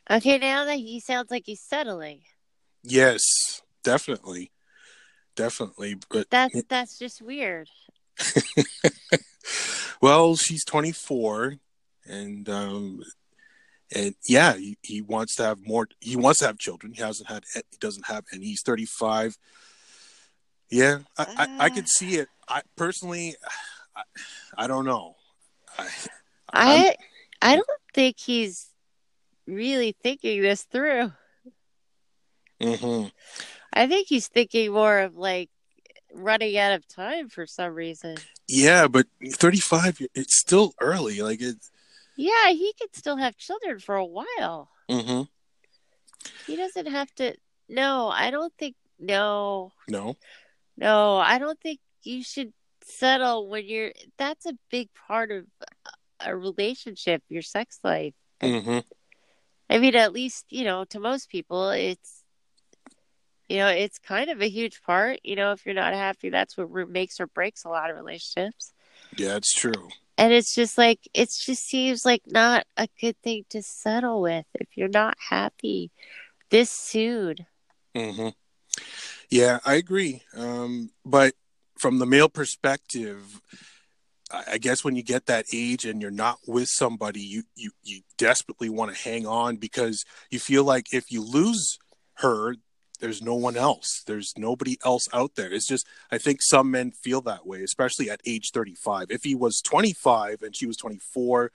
Okay, 0.08 0.38
now 0.38 0.64
that 0.66 0.76
he 0.76 1.00
sounds 1.00 1.30
like 1.30 1.44
he's 1.46 1.60
settling. 1.60 2.20
Yes, 2.82 3.22
definitely, 3.84 4.50
definitely. 5.36 5.96
But 6.10 6.30
That's 6.30 6.62
that's 6.68 6.98
just 6.98 7.22
weird. 7.22 7.68
well, 10.02 10.36
she's 10.36 10.64
24, 10.64 11.56
and 12.06 12.48
um, 12.48 13.02
and 13.94 14.14
yeah, 14.28 14.54
he, 14.54 14.76
he 14.82 15.00
wants 15.00 15.36
to 15.36 15.44
have 15.44 15.66
more. 15.66 15.88
He 16.00 16.16
wants 16.16 16.40
to 16.40 16.46
have 16.46 16.58
children. 16.58 16.92
He 16.92 17.02
hasn't 17.02 17.28
had. 17.28 17.44
He 17.54 17.78
doesn't 17.80 18.06
have 18.06 18.24
any. 18.32 18.46
He's 18.46 18.62
35. 18.62 19.36
Yeah, 20.70 21.00
I, 21.18 21.26
I, 21.36 21.66
I 21.66 21.68
could 21.68 21.88
see 21.88 22.16
it. 22.16 22.28
I 22.48 22.62
personally, 22.76 23.34
I, 23.94 24.02
I 24.56 24.66
don't 24.66 24.86
know. 24.86 25.16
I, 25.78 25.88
I 26.52 26.94
I 27.42 27.56
don't 27.56 27.68
think 27.92 28.18
he's 28.18 28.70
really 29.46 29.94
thinking 30.02 30.40
this 30.40 30.62
through. 30.62 31.12
Mhm. 32.62 33.10
I 33.72 33.86
think 33.86 34.08
he's 34.08 34.28
thinking 34.28 34.72
more 34.72 35.00
of 35.00 35.16
like 35.16 35.50
running 36.14 36.56
out 36.58 36.72
of 36.72 36.86
time 36.86 37.28
for 37.28 37.46
some 37.46 37.74
reason. 37.74 38.16
Yeah, 38.48 38.86
but 38.88 39.06
35, 39.26 40.06
it's 40.14 40.38
still 40.38 40.74
early. 40.80 41.22
Like 41.22 41.40
it. 41.40 41.56
Yeah, 42.16 42.50
he 42.50 42.72
could 42.78 42.94
still 42.94 43.16
have 43.16 43.36
children 43.36 43.78
for 43.78 43.96
a 43.96 44.04
while. 44.04 44.68
Mm-hmm. 44.90 45.22
He 46.46 46.56
doesn't 46.56 46.86
have 46.86 47.12
to. 47.16 47.34
No, 47.68 48.08
I 48.08 48.30
don't 48.30 48.52
think. 48.58 48.76
No, 48.98 49.72
No. 49.88 50.16
no, 50.76 51.16
I 51.16 51.38
don't 51.38 51.58
think 51.60 51.80
you 52.04 52.22
should 52.22 52.52
settle 52.84 53.48
when 53.48 53.66
you're. 53.66 53.92
That's 54.18 54.46
a 54.46 54.56
big 54.70 54.90
part 55.08 55.32
of 55.32 55.46
a 56.20 56.36
relationship, 56.36 57.22
your 57.28 57.42
sex 57.42 57.80
life. 57.82 58.14
Mm-hmm. 58.40 58.78
I 59.70 59.78
mean, 59.78 59.96
at 59.96 60.12
least, 60.12 60.46
you 60.50 60.64
know, 60.64 60.84
to 60.90 61.00
most 61.00 61.30
people, 61.30 61.70
it's, 61.70 62.21
you 63.52 63.58
know, 63.58 63.68
it's 63.68 63.98
kind 63.98 64.30
of 64.30 64.40
a 64.40 64.48
huge 64.48 64.82
part. 64.82 65.20
You 65.24 65.36
know, 65.36 65.52
if 65.52 65.66
you're 65.66 65.74
not 65.74 65.92
happy, 65.92 66.30
that's 66.30 66.56
what 66.56 66.70
makes 66.88 67.20
or 67.20 67.26
breaks 67.26 67.64
a 67.64 67.68
lot 67.68 67.90
of 67.90 67.96
relationships. 67.96 68.72
Yeah, 69.18 69.36
it's 69.36 69.52
true. 69.52 69.90
And 70.16 70.32
it's 70.32 70.54
just 70.54 70.78
like 70.78 71.00
it 71.12 71.28
just 71.38 71.66
seems 71.66 72.06
like 72.06 72.22
not 72.26 72.64
a 72.78 72.88
good 72.98 73.16
thing 73.22 73.44
to 73.50 73.62
settle 73.62 74.22
with 74.22 74.46
if 74.54 74.68
you're 74.74 74.88
not 74.88 75.18
happy 75.28 75.90
this 76.48 76.70
soon. 76.70 77.36
hmm 77.94 78.28
Yeah, 79.30 79.58
I 79.66 79.74
agree. 79.74 80.22
Um, 80.34 80.90
but 81.04 81.34
from 81.78 81.98
the 81.98 82.06
male 82.06 82.30
perspective, 82.30 83.42
I 84.30 84.44
I 84.52 84.58
guess 84.58 84.82
when 84.82 84.96
you 84.96 85.02
get 85.02 85.26
that 85.26 85.44
age 85.52 85.84
and 85.84 86.00
you're 86.00 86.10
not 86.10 86.38
with 86.46 86.68
somebody, 86.70 87.20
you 87.20 87.42
you 87.54 87.72
you 87.82 88.00
desperately 88.16 88.70
want 88.70 88.94
to 88.94 89.02
hang 89.02 89.26
on 89.26 89.56
because 89.56 90.06
you 90.30 90.38
feel 90.38 90.64
like 90.64 90.94
if 90.94 91.10
you 91.12 91.22
lose 91.22 91.78
her, 92.14 92.56
there's 93.02 93.20
no 93.20 93.34
one 93.34 93.56
else. 93.56 94.04
There's 94.06 94.32
nobody 94.38 94.78
else 94.84 95.08
out 95.12 95.34
there. 95.34 95.52
It's 95.52 95.66
just 95.66 95.86
I 96.12 96.18
think 96.18 96.40
some 96.40 96.70
men 96.70 96.92
feel 96.92 97.20
that 97.22 97.44
way, 97.44 97.62
especially 97.64 98.08
at 98.08 98.20
age 98.24 98.52
35. 98.52 99.10
If 99.10 99.24
he 99.24 99.34
was 99.34 99.60
25 99.60 100.42
and 100.42 100.54
she 100.54 100.66
was 100.66 100.76
24, 100.76 101.50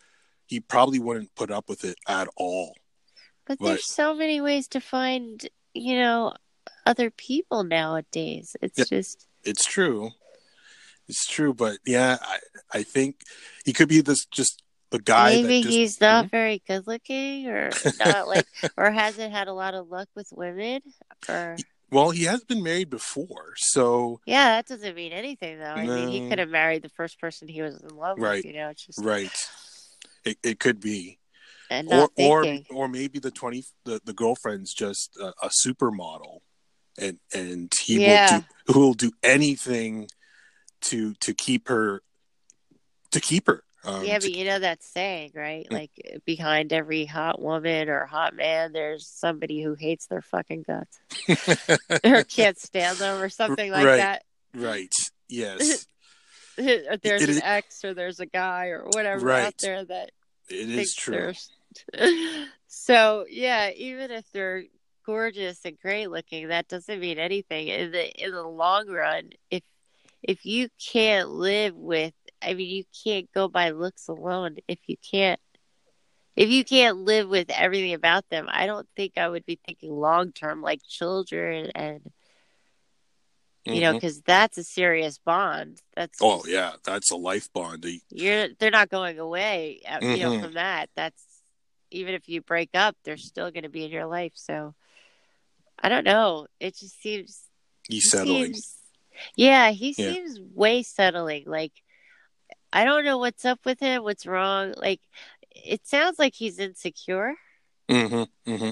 he 0.45 0.60
probably 0.60 0.99
wouldn't 0.99 1.33
put 1.36 1.49
up 1.49 1.69
with 1.69 1.86
it 1.86 1.97
at 2.05 2.27
all. 2.36 2.75
But 3.45 3.60
Right. 3.62 3.69
there's 3.69 3.86
so 3.86 4.13
many 4.13 4.41
ways 4.41 4.67
to 4.69 4.81
find, 4.81 5.47
you 5.73 5.95
know, 5.97 6.33
other 6.86 7.10
people 7.10 7.63
nowadays. 7.63 8.57
It's 8.62 8.77
Yeah. 8.77 8.86
just 8.86 9.25
It's 9.45 9.63
true. 9.63 10.12
It's 11.07 11.25
true, 11.25 11.53
but 11.53 11.77
yeah, 11.86 12.17
I 12.21 12.39
I 12.79 12.83
think 12.83 13.21
he 13.63 13.71
could 13.71 13.88
be 13.88 14.01
this 14.01 14.25
just 14.25 14.62
the 14.89 15.00
guy 15.00 15.32
maybe 15.32 15.47
that 15.47 15.63
just 15.63 15.78
he's 15.78 16.02
not 16.02 16.26
mm-hmm. 16.26 16.30
very 16.32 16.62
good 16.67 16.88
looking 16.88 17.47
or 17.47 17.69
not 18.00 18.28
like 18.28 18.45
or 18.78 18.89
hasn't 18.89 19.32
had 19.32 19.47
a 19.47 19.54
lot 19.54 19.73
of 19.73 19.89
luck 19.89 20.08
with 20.15 20.28
women 20.32 20.82
or 21.28 21.58
well, 21.89 22.10
he 22.10 22.26
has 22.26 22.43
been 22.43 22.62
married 22.63 22.89
before, 22.89 23.54
so 23.56 24.19
yeah, 24.26 24.58
that 24.58 24.67
doesn't 24.67 24.93
mean 24.95 25.13
anything 25.13 25.58
though. 25.60 25.65
I 25.65 25.88
mean 25.88 26.10
he 26.10 26.30
could 26.30 26.39
have 26.39 26.50
married 26.50 26.82
the 26.82 26.89
first 26.89 27.19
person 27.19 27.47
he 27.47 27.62
was 27.62 27.80
in 27.82 27.95
love 27.95 28.19
Right. 28.19 28.43
with, 28.43 28.45
you 28.45 28.60
know, 28.60 28.69
it's 28.69 28.86
just 28.86 29.00
right. 29.04 29.32
It 30.26 30.38
it 30.43 30.60
could 30.60 30.82
be. 30.82 31.19
and 31.69 31.88
Or 31.89 32.10
or 32.17 32.45
or 32.69 32.88
maybe 32.89 33.19
the 33.19 33.32
20 33.32 33.63
the, 33.86 34.02
the 34.04 34.13
girlfriend's 34.13 34.73
just 34.73 35.15
a, 35.17 35.34
a 35.41 35.50
supermodel 35.65 36.39
and 36.97 37.19
and 37.34 37.71
he 37.82 38.02
Yeah. 38.02 38.34
will 38.34 38.39
do 38.39 38.73
who 38.73 38.80
will 38.82 38.93
do 38.93 39.12
anything 39.23 40.10
to 40.82 41.13
to 41.21 41.34
keep 41.34 41.69
her 41.69 42.02
to 43.12 43.21
keep 43.21 43.47
her. 43.47 43.63
Um, 43.88 44.04
yeah, 44.06 44.19
to- 44.19 44.28
but 44.28 44.36
you 44.36 44.45
know 44.45 44.60
that 44.60 44.84
saying, 44.84 45.32
right? 45.36 45.65
Mm. 45.69 45.73
Like 45.73 46.21
behind 46.26 46.73
every 46.73 47.06
hot 47.06 47.41
woman 47.41 47.89
or 47.89 48.06
hot 48.06 48.36
man, 48.36 48.73
there's 48.73 49.08
somebody 49.08 49.62
who 49.62 49.73
hates 49.76 50.08
their 50.08 50.21
fucking 50.21 50.63
guts 50.67 51.00
or 52.04 52.23
can't 52.23 52.60
stand 52.60 52.97
them 52.97 53.21
or 53.21 53.30
something 53.30 53.71
like 53.71 53.86
Right. 53.86 53.97
that. 53.97 54.23
right. 54.54 54.93
Yes. 55.30 55.86
There's 56.58 57.21
It 57.21 57.30
an 57.30 57.30
is- 57.30 57.41
ex 57.43 57.86
or 57.86 57.93
there's 57.93 58.19
a 58.19 58.26
guy 58.26 58.67
or 58.69 58.86
whatever 58.93 59.26
Right. 59.28 59.45
out 59.45 59.58
there 59.60 59.86
that 59.86 60.12
it 60.50 60.69
is 60.69 60.95
true. 60.95 61.34
so 62.67 63.26
yeah, 63.30 63.69
even 63.76 64.12
if 64.12 64.26
they're 64.32 64.63
gorgeous 65.06 65.60
and 65.65 65.80
great 65.80 66.10
looking, 66.10 66.47
that 66.47 66.67
doesn't 66.67 67.00
mean 67.00 67.19
anything 67.19 67.67
in 67.67 67.91
the 67.91 68.10
in 68.23 68.32
the 68.32 68.41
long 68.43 68.88
run. 68.89 69.30
If 69.52 69.63
if 70.23 70.45
you 70.45 70.69
can't 70.91 71.30
live 71.30 71.76
with, 71.76 72.13
I 72.41 72.54
mean, 72.54 72.69
you 72.69 72.84
can't 73.04 73.32
go 73.34 73.47
by 73.47 73.71
looks 73.71 74.08
alone. 74.08 74.58
If 74.67 74.80
you 74.88 74.95
can't. 74.97 75.39
If 76.36 76.50
you 76.50 76.63
can't 76.63 76.97
live 77.00 77.28
with 77.30 77.50
everything 77.50 77.95
about 77.95 78.30
them, 78.30 78.45
I 78.47 78.67
don't 78.67 78.88
think 78.95 79.17
I 79.17 79.28
would 79.28 79.43
be 79.45 79.60
thinking 79.65 79.91
long 79.91 80.32
term 80.34 80.62
like 80.62 80.82
children 80.88 81.71
and 81.73 82.12
you 83.65 83.82
know 83.82 83.93
Mhm. 83.93 83.95
because 83.95 84.21
that's 84.21 84.58
a 84.60 84.63
serious 84.63 85.17
bond. 85.17 85.82
That's 85.95 86.19
Oh 86.21 86.43
yeah, 86.47 86.73
that's 86.86 87.10
a 87.10 87.15
life 87.15 87.52
bond. 87.52 87.86
You're 88.12 88.50
they're 88.60 88.69
not 88.69 88.89
going 88.89 89.17
away 89.17 89.82
uh, 89.89 90.00
you 90.02 90.19
know 90.19 90.32
Mhm. 90.34 90.41
from 90.43 90.54
that 90.54 90.89
that's 90.95 91.23
even 91.89 92.13
if 92.13 92.30
you 92.30 92.41
break 92.41 92.69
up 92.76 92.95
they're 93.04 93.17
still 93.17 93.50
going 93.50 93.63
to 93.63 93.69
be 93.69 93.84
in 93.86 93.91
your 93.91 94.06
life 94.06 94.34
so 94.36 94.76
i 95.80 95.88
don't 95.88 96.04
know 96.04 96.45
it 96.60 96.76
just 96.76 97.02
seems 97.02 97.43
He's 97.88 98.04
he 98.04 98.10
settling. 98.10 98.54
seems- 98.54 98.78
yeah 99.38 99.71
he 99.71 99.95
Yeah. 99.97 100.12
seems 100.13 100.39
way 100.54 100.84
settling 100.84 101.45
like 101.47 101.71
i 102.73 102.84
don't 102.84 103.06
know 103.06 103.17
what's 103.17 103.45
up 103.45 103.60
with 103.65 103.80
him 103.80 104.03
what's 104.03 104.25
wrong 104.25 104.73
like 104.77 105.01
it 105.65 105.88
sounds 105.88 106.19
like 106.19 106.34
he's 106.36 106.60
insecure. 106.60 107.34
Hmm 107.89 108.23
hmm 108.45 108.69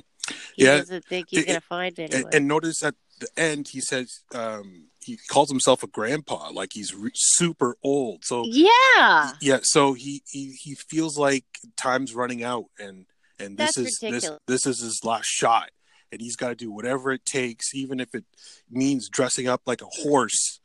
he 0.56 0.64
Yeah. 0.64 0.78
doesn't 0.78 1.06
think 1.06 1.28
he's 1.30 1.46
going 1.46 1.56
to 1.56 1.62
find 1.62 1.98
anyone. 2.00 2.26
And, 2.26 2.34
and 2.36 2.48
notice 2.48 2.84
at 2.84 2.96
the 3.20 3.28
end 3.38 3.68
he 3.70 3.80
says 3.80 4.22
um, 4.34 4.88
he 5.04 5.18
calls 5.30 5.50
himself 5.50 5.84
a 5.84 5.88
grandpa, 5.88 6.50
like 6.52 6.72
he's 6.74 6.94
re- 6.94 7.12
super 7.14 7.78
old. 7.84 8.26
So 8.26 8.46
yeah. 8.46 9.32
yeah, 9.42 9.60
so 9.64 9.94
he, 9.94 10.24
he 10.28 10.56
he 10.62 10.76
feels 10.76 11.18
like 11.18 11.46
time's 11.78 12.14
running 12.16 12.44
out, 12.44 12.66
and 12.80 13.06
and 13.40 13.58
this 13.58 13.76
That's 13.76 13.78
is 13.78 13.98
this 14.02 14.32
this 14.48 14.66
is 14.66 14.82
his 14.82 15.00
last 15.04 15.28
shot, 15.28 15.70
and 16.12 16.20
he's 16.22 16.36
got 16.36 16.50
to 16.50 16.56
do 16.56 16.72
whatever 16.72 17.12
it 17.12 17.26
takes, 17.26 17.74
even 17.74 18.00
if 18.00 18.14
it 18.14 18.26
means 18.70 19.10
dressing 19.10 19.48
up 19.48 19.62
like 19.66 19.82
a 19.82 19.88
horse 20.04 20.60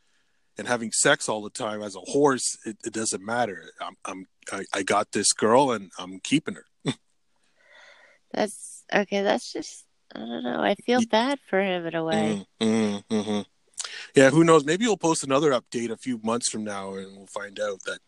and 0.61 0.67
having 0.67 0.91
sex 0.91 1.27
all 1.27 1.41
the 1.41 1.49
time 1.49 1.81
as 1.81 1.95
a 1.95 1.99
horse. 2.01 2.55
It, 2.67 2.77
it 2.85 2.93
doesn't 2.93 3.25
matter. 3.25 3.71
I'm, 3.81 3.95
I'm 4.05 4.25
I, 4.51 4.63
I 4.75 4.83
got 4.83 5.11
this 5.11 5.33
girl, 5.33 5.71
and 5.71 5.91
I'm 5.97 6.19
keeping 6.19 6.53
her. 6.55 6.65
that's 8.33 8.83
okay 8.93 9.21
that's 9.23 9.51
just 9.51 9.85
i 10.15 10.19
don't 10.19 10.43
know 10.43 10.61
i 10.61 10.75
feel 10.75 11.01
bad 11.09 11.37
for 11.49 11.59
him 11.61 11.85
in 11.85 11.95
a 11.95 12.03
way 12.03 12.45
Mm, 12.61 13.03
mm, 13.03 13.03
mhm. 13.09 13.45
Yeah, 14.15 14.29
who 14.29 14.43
knows? 14.43 14.63
Maybe 14.65 14.85
he'll 14.85 14.97
post 14.97 15.23
another 15.23 15.51
update 15.51 15.89
a 15.89 15.97
few 15.97 16.19
months 16.23 16.49
from 16.49 16.63
now, 16.63 16.93
and 16.95 17.15
we'll 17.17 17.27
find 17.27 17.59
out 17.59 17.81
that 17.85 17.99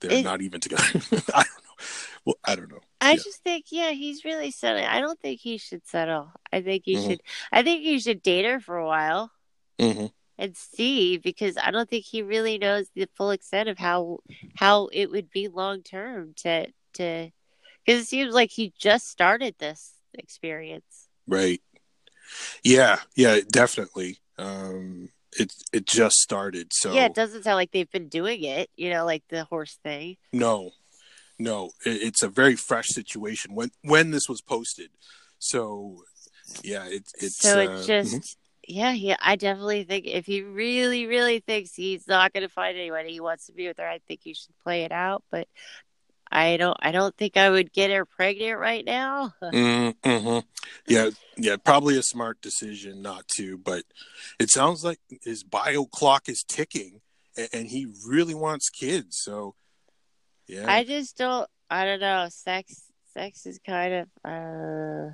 they're 0.00 0.18
It- 0.18 0.24
not 0.24 0.40
even 0.42 0.60
together. 0.60 0.82
I 1.34 1.44
don't 1.44 1.64
know. 1.64 1.74
Well, 2.24 2.36
I 2.44 2.56
don't 2.56 2.70
know. 2.70 2.80
I 3.00 3.12
Yeah. 3.12 3.22
just 3.24 3.42
think, 3.42 3.66
yeah, 3.70 3.90
he's 3.90 4.24
really 4.24 4.50
settling. 4.50 4.86
I 4.86 5.00
don't 5.00 5.18
think 5.20 5.40
he 5.40 5.56
should 5.58 5.86
settle. 5.86 6.32
I 6.52 6.60
think 6.62 6.82
he 6.86 6.96
Mhm. 6.96 7.06
should. 7.06 7.20
I 7.52 7.62
think 7.62 7.82
he 7.82 7.98
should 8.00 8.22
date 8.22 8.44
her 8.46 8.60
for 8.60 8.76
a 8.78 8.86
while 8.86 9.30
hmm 9.80 10.06
and 10.38 10.56
see, 10.56 11.16
because 11.18 11.56
I 11.56 11.70
don't 11.70 11.88
think 11.88 12.04
he 12.04 12.22
really 12.22 12.58
knows 12.58 12.88
the 12.94 13.08
full 13.14 13.30
extent 13.30 13.68
of 13.68 13.78
how 13.78 14.18
how 14.56 14.88
it 14.92 15.10
would 15.10 15.30
be 15.30 15.48
long 15.48 15.82
term 15.82 16.34
to 16.38 16.66
to. 16.94 17.30
Because 17.84 18.02
it 18.02 18.06
seems 18.06 18.34
like 18.34 18.50
he 18.50 18.72
just 18.78 19.08
started 19.08 19.56
this 19.58 19.92
experience. 20.14 21.08
Right. 21.26 21.60
Yeah. 22.62 22.98
Yeah. 23.14 23.40
Definitely. 23.50 24.18
Um, 24.38 25.10
it 25.38 25.52
it 25.72 25.86
just 25.86 26.16
started, 26.16 26.68
so 26.72 26.92
Yeah, 26.92 27.06
it 27.06 27.14
doesn't 27.14 27.42
sound 27.42 27.56
like 27.56 27.72
they've 27.72 27.90
been 27.90 28.08
doing 28.08 28.44
it. 28.44 28.70
You 28.76 28.90
know, 28.90 29.04
like 29.04 29.24
the 29.28 29.44
horse 29.44 29.78
thing. 29.82 30.16
no, 30.32 30.70
no. 31.38 31.70
It, 31.84 32.02
it's 32.02 32.22
a 32.22 32.28
very 32.28 32.56
fresh 32.56 32.88
situation 32.88 33.54
when 33.54 33.70
when 33.82 34.10
this 34.12 34.28
was 34.28 34.40
posted. 34.40 34.90
So 35.38 36.04
yeah, 36.62 36.84
it, 36.86 37.02
it's 37.20 37.38
so 37.38 37.58
uh, 37.60 37.62
it 37.62 37.86
just. 37.86 38.14
mhm. 38.14 38.36
Yeah, 38.68 38.92
yeah, 38.92 39.16
I 39.20 39.36
definitely 39.36 39.84
think 39.84 40.06
if 40.06 40.26
he 40.26 40.42
really, 40.42 41.06
really 41.06 41.40
thinks 41.40 41.74
he's 41.74 42.06
not 42.06 42.32
going 42.32 42.42
to 42.42 42.48
find 42.48 42.76
anyone, 42.76 43.06
he 43.06 43.20
wants 43.20 43.46
to 43.46 43.52
be 43.52 43.66
with 43.66 43.78
her. 43.78 43.88
I 43.88 44.00
think 44.06 44.20
he 44.22 44.34
should 44.34 44.58
play 44.62 44.82
it 44.82 44.92
out. 44.92 45.22
But 45.30 45.48
I 46.30 46.56
don't, 46.56 46.76
I 46.80 46.90
don't 46.90 47.16
think 47.16 47.36
I 47.36 47.50
would 47.50 47.72
get 47.72 47.90
her 47.90 48.04
pregnant 48.04 48.58
right 48.58 48.84
now. 48.84 49.32
Mm-hmm. 49.42 50.38
Yeah, 50.86 51.10
yeah, 51.36 51.56
probably 51.62 51.96
a 51.98 52.02
smart 52.02 52.40
decision 52.40 53.02
not 53.02 53.28
to, 53.36 53.58
but 53.58 53.84
it 54.40 54.50
sounds 54.50 54.84
like 54.84 54.98
his 55.22 55.44
bio 55.44 55.84
clock 55.84 56.28
is 56.28 56.42
ticking, 56.42 57.00
and, 57.36 57.48
and 57.52 57.66
he 57.68 57.86
really 58.06 58.34
wants 58.34 58.68
kids. 58.68 59.18
So, 59.22 59.54
yeah, 60.46 60.64
I 60.70 60.84
just 60.84 61.16
don't, 61.16 61.48
I 61.70 61.84
don't 61.84 62.00
know. 62.00 62.26
Sex, 62.30 62.82
sex 63.12 63.46
is 63.46 63.60
kind 63.64 63.94
of, 63.94 64.08
uh, 64.24 65.10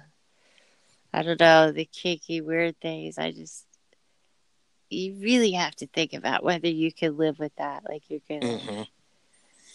I 1.12 1.22
don't 1.22 1.40
know 1.40 1.72
the 1.72 1.84
kinky 1.86 2.40
weird 2.40 2.78
things. 2.80 3.18
I 3.18 3.32
just, 3.32 3.64
you 4.90 5.14
really 5.20 5.52
have 5.52 5.74
to 5.76 5.86
think 5.86 6.12
about 6.14 6.44
whether 6.44 6.68
you 6.68 6.92
can 6.92 7.16
live 7.16 7.38
with 7.38 7.54
that. 7.56 7.82
Like 7.88 8.02
you're 8.08 8.20
gonna, 8.28 8.58
Mhm. 8.58 8.86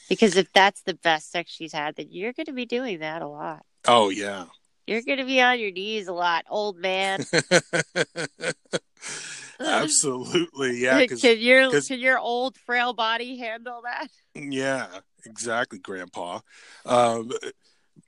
because 0.10 0.36
if 0.38 0.52
that's 0.54 0.82
the 0.84 0.94
best 0.94 1.32
sex 1.32 1.52
she's 1.52 1.74
had, 1.74 1.96
then 1.96 2.08
you're 2.12 2.34
going 2.34 2.46
to 2.46 2.54
be 2.54 2.66
doing 2.66 3.00
that 3.00 3.22
a 3.22 3.28
lot. 3.28 3.66
Oh 3.88 4.10
yeah, 4.10 4.46
You're 4.88 5.02
going 5.02 5.18
to 5.20 5.26
be 5.26 5.42
on 5.42 5.60
your 5.60 5.72
knees 5.72 6.08
a 6.08 6.14
lot, 6.14 6.46
old 6.50 6.78
man. 6.78 7.26
absolutely, 9.60 10.78
yeah, 10.78 11.06
can 11.08 11.40
your 11.40 11.72
'cause- 11.72 11.88
can 11.88 12.00
your 12.00 12.20
old 12.20 12.58
frail 12.58 12.94
body 12.94 13.38
handle 13.38 13.82
that? 13.84 14.08
yeah, 14.36 14.88
exactly, 15.26 15.80
Grandpa. 15.80 16.40
Um, 16.86 17.32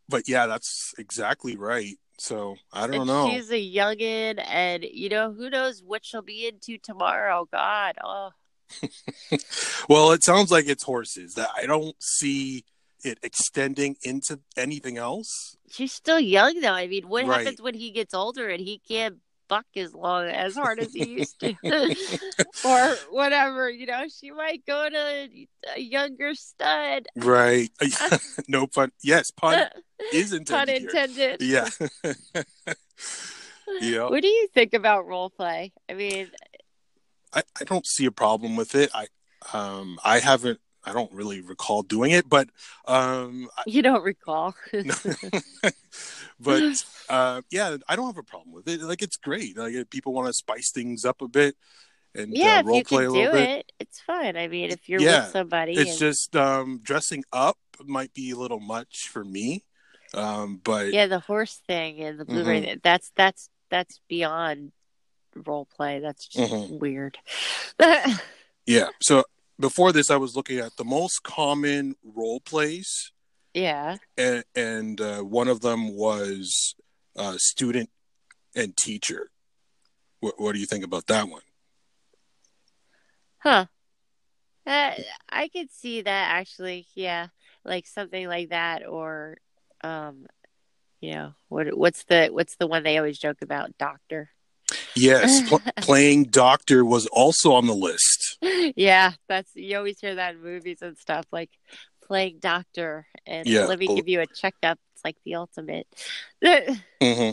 but 0.10 0.28
yeah, 0.28 0.48
that's 0.48 0.94
exactly 0.98 1.56
right. 1.56 1.98
So 2.20 2.56
I 2.74 2.88
don't 2.88 2.96
and 3.02 3.08
know. 3.08 3.30
she's 3.30 3.52
a 3.52 3.54
youngin, 3.76 4.44
and 4.48 4.84
you 4.84 5.10
know 5.10 5.32
who 5.34 5.50
knows 5.50 5.84
what 5.86 6.04
she'll 6.06 6.22
be 6.24 6.48
into 6.48 6.78
tomorrow. 6.78 7.48
God, 7.52 7.96
oh, 8.04 8.32
Well, 9.90 10.12
it 10.12 10.24
sounds 10.24 10.52
like 10.52 10.68
it's 10.68 10.84
horses. 10.84 11.34
That 11.36 11.50
I 11.56 11.66
don't 11.66 11.96
see 12.02 12.66
it 13.04 13.20
extending 13.22 13.96
into 14.04 14.40
anything 14.58 14.98
else. 14.98 15.56
she's 15.70 15.94
still 15.94 16.20
young 16.20 16.60
though. 16.62 16.74
I 16.74 16.88
mean, 16.88 17.08
what 17.08 17.26
Right. 17.26 17.40
happens 17.42 17.62
when 17.62 17.76
he 17.76 17.92
gets 17.92 18.14
older 18.14 18.50
and 18.50 18.60
he 18.60 18.80
can't 18.80 19.18
buck 19.48 19.66
as 19.76 19.94
long 19.94 20.28
as 20.28 20.56
hard 20.56 20.80
as 20.80 20.94
he 20.94 21.06
used 21.06 21.40
to, 21.40 21.54
or 22.66 22.96
whatever. 23.12 23.70
You 23.70 23.88
know, 23.88 24.06
she 24.08 24.32
might 24.32 24.66
go 24.66 24.90
to 24.90 25.30
a 25.76 25.80
younger 25.80 26.34
stud. 26.36 27.08
Right. 27.16 27.70
no 28.48 28.68
pun. 28.68 28.92
Yes, 29.04 29.32
pun 29.32 29.68
is 30.14 30.32
Pun 30.32 30.70
intended. 30.70 31.42
here. 31.42 31.70
Yeah. 31.74 31.88
yeah. 33.82 34.04
What 34.10 34.22
do 34.22 34.28
you 34.28 34.48
think 34.54 34.74
about 34.74 35.08
role 35.08 35.30
play? 35.30 35.74
I 35.90 35.94
mean, 35.94 36.30
I, 37.34 37.44
I 37.60 37.64
don't 37.64 37.86
see 37.86 38.06
a 38.06 38.12
problem 38.12 38.56
with 38.56 38.76
it. 38.76 38.90
I 38.94 39.08
um 39.54 40.00
I 40.04 40.20
haven't 40.20 40.60
I 40.84 40.94
don't 40.94 41.12
really 41.12 41.42
recall 41.42 41.84
doing 41.84 42.12
it, 42.12 42.30
but 42.30 42.50
um 42.88 43.50
you 43.66 43.82
don't 43.82 44.04
recall. 44.04 44.56
But 46.40 46.64
uh 47.10 47.42
yeah, 47.52 47.78
I 47.88 47.96
don't 47.96 48.08
have 48.08 48.18
a 48.18 48.24
problem 48.24 48.54
with 48.54 48.68
it. 48.68 48.82
Like 48.82 49.02
it's 49.02 49.18
great. 49.18 49.58
Like 49.58 49.90
people 49.90 50.14
want 50.14 50.28
to 50.28 50.34
spice 50.34 50.72
things 50.72 51.06
up 51.06 51.22
a 51.22 51.28
bit 51.28 51.56
and 52.16 52.36
yeah, 52.36 52.60
uh, 52.60 52.64
role 52.64 52.78
you 52.78 52.84
play 52.84 53.04
can 53.06 53.12
a 53.12 53.14
do 53.14 53.20
little 53.20 53.34
bit. 53.34 53.50
it, 53.60 53.72
it's 53.80 54.00
fine. 54.02 54.36
I 54.38 54.48
mean, 54.48 54.72
if 54.72 54.90
you're 54.90 55.02
Yeah, 55.02 55.24
with 55.26 55.32
somebody, 55.32 55.74
It's 55.74 55.92
and- 55.92 56.00
just 56.00 56.36
um 56.36 56.80
dressing 56.84 57.24
up 57.32 57.58
might 57.86 58.14
be 58.14 58.32
a 58.32 58.36
little 58.36 58.60
much 58.60 59.10
for 59.10 59.24
me. 59.24 59.64
Um 60.14 60.60
but 60.64 60.94
yeah, 60.94 61.08
the 61.08 61.20
horse 61.20 61.62
thing 61.68 62.00
and 62.02 62.20
the 62.20 62.26
Blu-ray. 62.26 62.62
Mm-hmm. 62.62 62.80
That's 62.84 63.12
that's 63.16 63.50
that's 63.70 64.00
beyond 64.08 64.72
role 65.36 65.66
play. 65.66 66.00
That's 66.00 66.26
just 66.28 66.52
Mhm. 66.54 66.80
weird. 66.80 67.18
yeah. 68.66 68.88
So 69.02 69.24
before 69.60 69.92
this 69.92 70.10
I 70.10 70.18
was 70.18 70.36
looking 70.36 70.60
at 70.60 70.76
the 70.78 70.86
most 70.86 71.24
common 71.24 71.96
role 72.04 72.40
plays 72.40 73.12
yeah. 73.58 73.98
and, 74.18 74.44
and 74.56 75.02
uh, 75.02 75.22
one 75.22 75.48
of 75.48 75.62
them 75.62 75.96
was 75.96 76.76
uh, 77.16 77.36
student 77.38 77.90
and 78.56 78.76
teacher. 78.76 79.30
What, 80.20 80.36
what 80.38 80.54
do 80.54 80.60
you 80.60 80.66
think 80.66 80.84
about 80.84 81.08
that 81.08 81.28
one? 81.28 81.42
Huh. 83.40 83.66
Uh, 84.66 84.92
I 85.30 85.48
could 85.48 85.72
see 85.72 86.02
that 86.02 86.32
actually. 86.32 86.88
Yeah, 86.94 87.28
like 87.64 87.88
something 87.88 88.28
like 88.28 88.50
that, 88.50 88.86
or, 88.86 89.38
um, 89.82 90.26
you 91.00 91.14
know, 91.14 91.34
what 91.48 91.78
what's 91.78 92.04
the 92.04 92.28
what's 92.32 92.58
the 92.58 92.68
one 92.68 92.84
they 92.84 92.98
always 92.98 93.18
joke 93.18 93.42
about? 93.42 93.78
Doctor. 93.78 94.30
Yes, 94.96 95.42
pl- 95.50 95.62
playing 95.78 96.26
doctor 96.26 96.84
was 96.84 97.08
also 97.08 97.54
on 97.54 97.68
the 97.68 97.74
list. 97.74 98.38
yeah, 98.76 99.14
that's 99.30 99.52
you 99.56 99.78
always 99.78 100.00
hear 100.02 100.16
that 100.16 100.36
in 100.36 100.42
movies 100.42 100.82
and 100.82 100.98
stuff, 100.98 101.26
like 101.32 101.52
playing 102.08 102.40
doctor 102.40 103.06
and 103.26 103.48
Yeah. 103.48 103.66
let 103.66 103.80
me 103.80 103.88
give 103.88 104.08
you 104.08 104.22
a 104.22 104.28
checkup. 104.28 104.80
It's 104.94 105.04
like 105.04 105.18
the 105.26 105.36
ultimate. 105.36 105.88
hmm 106.42 107.32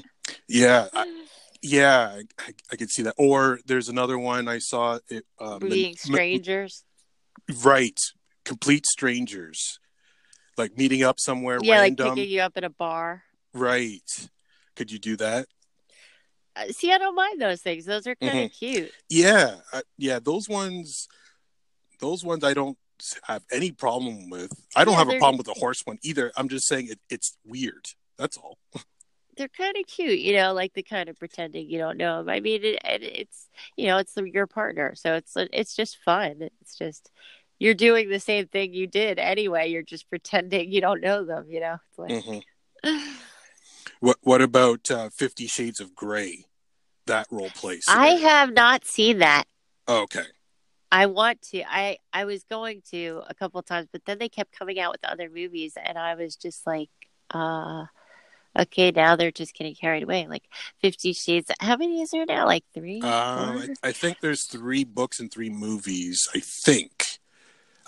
Yeah, 0.48 0.88
I, 0.92 1.04
yeah, 1.62 2.20
I, 2.38 2.52
I, 2.72 2.76
could 2.76 2.90
see 2.90 3.02
that. 3.04 3.14
Or 3.16 3.60
there's 3.66 3.88
another 3.88 4.18
one 4.18 4.48
I 4.48 4.58
saw. 4.58 4.98
It, 5.08 5.24
um, 5.40 5.60
Being 5.60 5.96
strangers. 5.96 6.84
right? 7.62 7.98
Complete 8.44 8.86
strangers, 8.86 9.78
like 10.58 10.76
meeting 10.76 11.02
up 11.02 11.18
somewhere 11.18 11.58
yeah, 11.62 11.80
random. 11.80 12.06
like 12.08 12.16
picking 12.16 12.30
you 12.30 12.40
up 12.42 12.52
at 12.56 12.64
a 12.64 12.70
bar. 12.70 13.22
Right? 13.54 14.28
Could 14.76 14.90
you 14.90 14.98
do 14.98 15.16
that? 15.16 15.46
Uh, 16.56 16.66
See, 16.70 16.92
I 16.92 16.98
don't 16.98 17.14
mind 17.14 17.40
those 17.40 17.62
things. 17.62 17.84
Those 17.86 18.06
are 18.06 18.14
kind 18.16 18.38
of 18.44 18.50
Mm-hmm. 18.52 18.66
cute. 18.66 18.92
Yeah, 19.08 19.56
I, 19.72 19.82
yeah. 19.96 20.18
Those 20.22 20.48
ones, 20.48 21.08
those 22.00 22.24
ones, 22.24 22.44
I 22.44 22.52
don't 22.54 22.76
have 23.24 23.42
any 23.52 23.72
problem 23.72 24.30
with. 24.30 24.52
I 24.76 24.84
don't 24.84 24.94
Yeah, 24.94 24.98
have 24.98 25.08
a 25.08 25.14
problem 25.14 25.38
with 25.38 25.46
the 25.46 25.54
horse 25.54 25.82
one 25.84 25.98
either. 26.02 26.32
I'm 26.36 26.48
just 26.48 26.66
saying 26.66 26.88
it, 26.90 27.00
it's 27.10 27.36
weird. 27.44 27.86
That's 28.18 28.36
all. 28.36 28.58
They're 29.36 29.48
kind 29.48 29.76
of 29.76 29.86
cute, 29.88 30.20
you 30.20 30.34
know, 30.34 30.52
like 30.52 30.74
the 30.74 30.82
kind 30.84 31.08
of 31.08 31.18
pretending 31.18 31.68
you 31.68 31.78
don't 31.78 31.96
know 31.96 32.18
them. 32.18 32.28
I 32.28 32.38
mean, 32.38 32.62
it, 32.64 32.78
it, 32.84 33.02
it's 33.02 33.48
you 33.76 33.86
know, 33.88 33.98
it's 33.98 34.12
the, 34.14 34.24
your 34.32 34.46
partner, 34.46 34.94
so 34.94 35.14
it's 35.14 35.32
it's 35.36 35.74
just 35.74 35.98
fun. 36.04 36.36
It's 36.60 36.78
just 36.78 37.10
you're 37.58 37.74
doing 37.74 38.08
the 38.08 38.20
same 38.20 38.46
thing 38.46 38.72
you 38.72 38.86
did 38.86 39.18
anyway. 39.18 39.70
You're 39.70 39.82
just 39.82 40.08
pretending 40.08 40.70
you 40.72 40.80
don't 40.80 41.00
know 41.00 41.24
them. 41.24 41.46
You 41.48 41.60
know, 41.60 41.76
it's 41.90 41.98
like 41.98 42.24
hmm 42.24 42.38
What 44.00 44.18
What 44.22 44.40
about 44.42 44.90
uh, 44.90 45.10
Fifty 45.10 45.46
Shades 45.46 45.80
of 45.80 45.94
Grey? 45.94 46.44
That 47.06 47.26
role 47.30 47.50
play. 47.50 47.80
I 47.88 48.08
have 48.08 48.52
not 48.52 48.84
seen 48.84 49.18
that. 49.18 49.44
Oh, 49.86 50.02
okay. 50.02 50.24
I 50.94 51.06
want 51.06 51.42
to. 51.50 51.64
I 51.68 51.98
I 52.12 52.24
was 52.24 52.44
going 52.44 52.82
to 52.92 53.22
a 53.28 53.34
couple 53.34 53.58
of 53.58 53.66
times, 53.66 53.88
but 53.90 54.04
then 54.04 54.18
they 54.20 54.28
kept 54.28 54.56
coming 54.56 54.78
out 54.78 54.92
with 54.92 55.04
other 55.04 55.28
movies, 55.28 55.72
and 55.82 55.98
I 55.98 56.14
was 56.14 56.36
just 56.36 56.64
like, 56.68 56.88
uh, 57.32 57.86
okay, 58.56 58.92
now 58.92 59.16
they're 59.16 59.32
just 59.32 59.56
getting 59.56 59.74
carried 59.74 60.04
away. 60.04 60.28
Like 60.28 60.44
Fifty 60.80 61.12
Shades. 61.12 61.50
How 61.58 61.76
many 61.76 62.00
is 62.00 62.10
there 62.12 62.24
now? 62.24 62.46
Like 62.46 62.62
three. 62.72 63.00
Um, 63.00 63.08
I, 63.82 63.88
I 63.88 63.90
think 63.92 64.20
there's 64.20 64.46
three 64.46 64.84
books 64.84 65.18
and 65.18 65.32
three 65.32 65.50
movies. 65.50 66.28
I 66.32 66.38
think. 66.38 67.18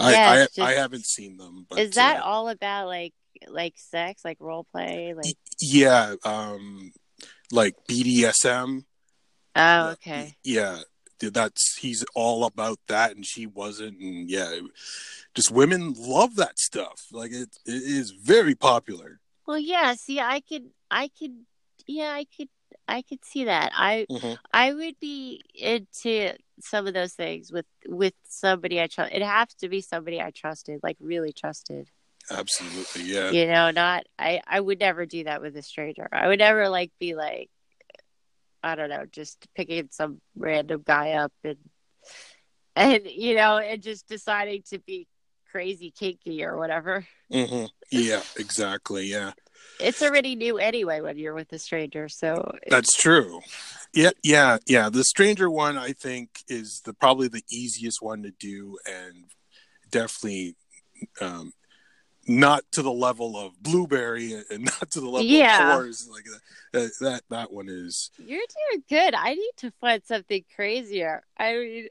Yeah, 0.00 0.06
I 0.08 0.32
I, 0.32 0.36
just- 0.46 0.58
I 0.58 0.72
haven't 0.72 1.06
seen 1.06 1.36
them, 1.36 1.64
but 1.70 1.78
is 1.78 1.92
that 1.94 2.22
uh, 2.22 2.24
all 2.24 2.48
about 2.48 2.88
like 2.88 3.14
like 3.46 3.74
sex, 3.76 4.24
like 4.24 4.38
role 4.40 4.66
play? 4.72 5.14
Like 5.14 5.36
yeah, 5.60 6.16
um, 6.24 6.90
like 7.52 7.76
BDSM. 7.88 8.84
oh, 9.54 9.90
okay. 9.90 10.34
yeah 10.42 10.80
that's 11.20 11.76
he's 11.78 12.04
all 12.14 12.44
about 12.44 12.78
that 12.88 13.14
and 13.16 13.24
she 13.26 13.46
wasn't 13.46 13.98
and 14.00 14.28
yeah 14.30 14.58
just 15.34 15.50
women 15.50 15.94
love 15.96 16.36
that 16.36 16.58
stuff 16.58 17.06
like 17.12 17.30
it, 17.32 17.56
it 17.66 17.82
is 17.82 18.10
very 18.10 18.54
popular 18.54 19.20
Well, 19.46 19.58
yeah. 19.58 19.94
See, 19.94 20.18
I 20.18 20.40
could, 20.40 20.70
I 20.90 21.08
could, 21.16 21.44
yeah, 21.86 22.10
I 22.12 22.24
could, 22.36 22.48
I 22.88 23.02
could 23.02 23.24
see 23.24 23.44
that. 23.44 23.70
I 23.74 24.06
Mhm. 24.10 24.38
I 24.52 24.72
would 24.74 24.98
be 25.00 25.40
into 25.54 26.34
some 26.60 26.86
of 26.88 26.94
those 26.94 27.14
things 27.14 27.52
with 27.52 27.66
with 27.86 28.14
somebody 28.28 28.80
I 28.82 28.88
trust. 28.88 29.12
It 29.12 29.22
has 29.22 29.54
to 29.60 29.68
be 29.68 29.80
somebody 29.82 30.20
I 30.20 30.30
trusted, 30.32 30.80
like 30.82 30.96
really 31.00 31.32
trusted. 31.32 31.88
absolutely 32.30 33.02
yeah 33.04 33.30
You 33.30 33.46
know, 33.46 33.70
not 33.70 34.04
I. 34.18 34.40
I 34.46 34.58
would 34.60 34.80
never 34.80 35.06
do 35.06 35.22
that 35.24 35.40
with 35.42 35.56
a 35.56 35.62
stranger. 35.62 36.08
I 36.10 36.26
would 36.28 36.40
never 36.40 36.68
like 36.68 36.90
be 36.98 37.14
like, 37.14 37.48
I 38.66 38.74
don't 38.74 38.90
know, 38.90 39.04
just 39.10 39.46
picking 39.54 39.88
some 39.90 40.20
random 40.36 40.82
guy 40.84 41.12
up 41.12 41.32
and 41.44 41.56
and 42.74 43.06
you 43.06 43.34
know, 43.34 43.58
and 43.58 43.82
just 43.82 44.08
deciding 44.08 44.62
to 44.70 44.78
be 44.80 45.06
crazy 45.50 45.90
kinky 45.90 46.44
or 46.44 46.56
whatever. 46.58 47.06
hmm 47.30 47.64
yeah 47.90 48.22
exactly 48.36 49.06
yeah 49.06 49.32
It's 49.80 50.02
already 50.02 50.34
new 50.34 50.58
anyway 50.58 51.00
when 51.00 51.18
you're 51.18 51.34
with 51.34 51.52
a 51.52 51.58
stranger. 51.58 52.08
So 52.08 52.56
that's 52.68 52.94
true 52.96 53.40
yeah 53.94 54.10
yeah 54.22 54.58
yeah 54.66 54.90
the 54.90 55.04
stranger 55.04 55.50
one 55.50 55.76
i 55.78 55.92
think 55.92 56.28
is 56.48 56.82
the 56.84 56.92
probably 56.92 57.28
the 57.28 57.42
easiest 57.50 58.02
one 58.02 58.22
to 58.22 58.30
do 58.30 58.76
and 58.86 59.24
definitely 59.90 60.54
um 61.20 61.52
not 62.26 62.64
to 62.72 62.82
the 62.82 62.92
level 62.92 63.36
of 63.38 63.60
blueberry 63.62 64.34
and 64.50 64.64
not 64.64 64.90
to 64.92 65.00
the 65.00 65.06
level 65.08 65.22
Yeah. 65.26 65.68
of 65.68 65.74
horse 65.74 66.08
like 66.08 66.24
that 66.72 66.90
that 67.00 67.22
that 67.30 67.52
one 67.52 67.68
is 67.68 68.10
You're 68.18 68.40
doing 68.70 68.84
good. 68.88 69.14
I 69.14 69.34
need 69.34 69.52
to 69.58 69.70
find 69.80 70.02
something 70.04 70.44
crazier. 70.54 71.22
I 71.38 71.52
mean, 71.54 71.88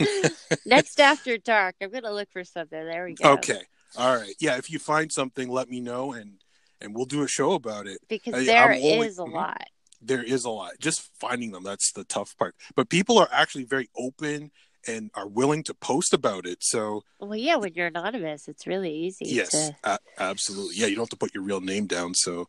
next 0.66 1.00
after 1.12 1.38
dark, 1.38 1.76
I'm 1.80 1.90
gonna 1.90 2.12
look 2.12 2.30
for 2.32 2.44
something. 2.44 2.78
There 2.84 3.04
we 3.04 3.14
go. 3.14 3.32
Okay. 3.34 3.60
All 3.96 4.14
right. 4.16 4.34
Yeah. 4.40 4.56
If 4.56 4.70
you 4.70 4.78
find 4.78 5.10
something, 5.10 5.48
let 5.48 5.68
me 5.68 5.80
know, 5.80 6.12
and 6.12 6.34
and 6.80 6.94
we'll 6.94 7.06
do 7.06 7.22
a 7.22 7.28
show 7.28 7.52
about 7.52 7.86
it. 7.86 7.98
Because 8.08 8.34
I- 8.34 8.44
there 8.44 8.72
I'm 8.72 8.78
is 8.78 9.18
a 9.18 9.22
Mhm. 9.22 9.32
lot. 9.32 9.62
There 10.02 10.22
is 10.22 10.44
a 10.44 10.50
lot. 10.50 10.72
Just 10.78 11.10
finding 11.18 11.52
them. 11.52 11.62
That's 11.64 11.92
the 11.92 12.04
tough 12.04 12.36
part. 12.36 12.54
But 12.74 12.90
people 12.90 13.18
are 13.18 13.28
actually 13.32 13.64
very 13.64 13.88
open 13.96 14.50
and 14.86 15.10
are 15.14 15.26
willing 15.28 15.62
to 15.64 15.74
post 15.74 16.12
about 16.12 16.46
it. 16.46 16.58
So 16.62 17.02
Well, 17.20 17.36
yeah, 17.36 17.56
when 17.56 17.74
you're 17.74 17.88
anonymous, 17.88 18.48
it's 18.48 18.66
really 18.66 18.92
easy. 18.92 19.26
yes, 19.26 19.50
To... 19.50 19.76
a- 19.84 19.98
absolutely. 20.18 20.76
Yeah. 20.76 20.86
You 20.86 20.96
don't 20.96 21.02
have 21.04 21.10
to 21.10 21.16
put 21.16 21.34
your 21.34 21.42
real 21.44 21.60
name 21.60 21.86
down. 21.86 22.14
So 22.14 22.48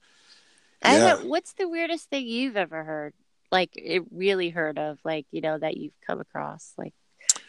yeah. 0.83 1.15
what's 1.23 1.53
the 1.53 1.67
weirdest 1.67 2.09
thing 2.09 2.27
you've 2.27 2.57
ever 2.57 2.83
heard? 2.83 3.13
Like, 3.51 3.71
it 3.75 4.03
really 4.11 4.49
heard 4.49 4.77
of? 4.77 4.99
Like, 5.03 5.25
you 5.31 5.41
know, 5.41 5.57
that 5.57 5.77
you've 5.77 5.99
come 6.05 6.19
across? 6.19 6.73
Like, 6.77 6.93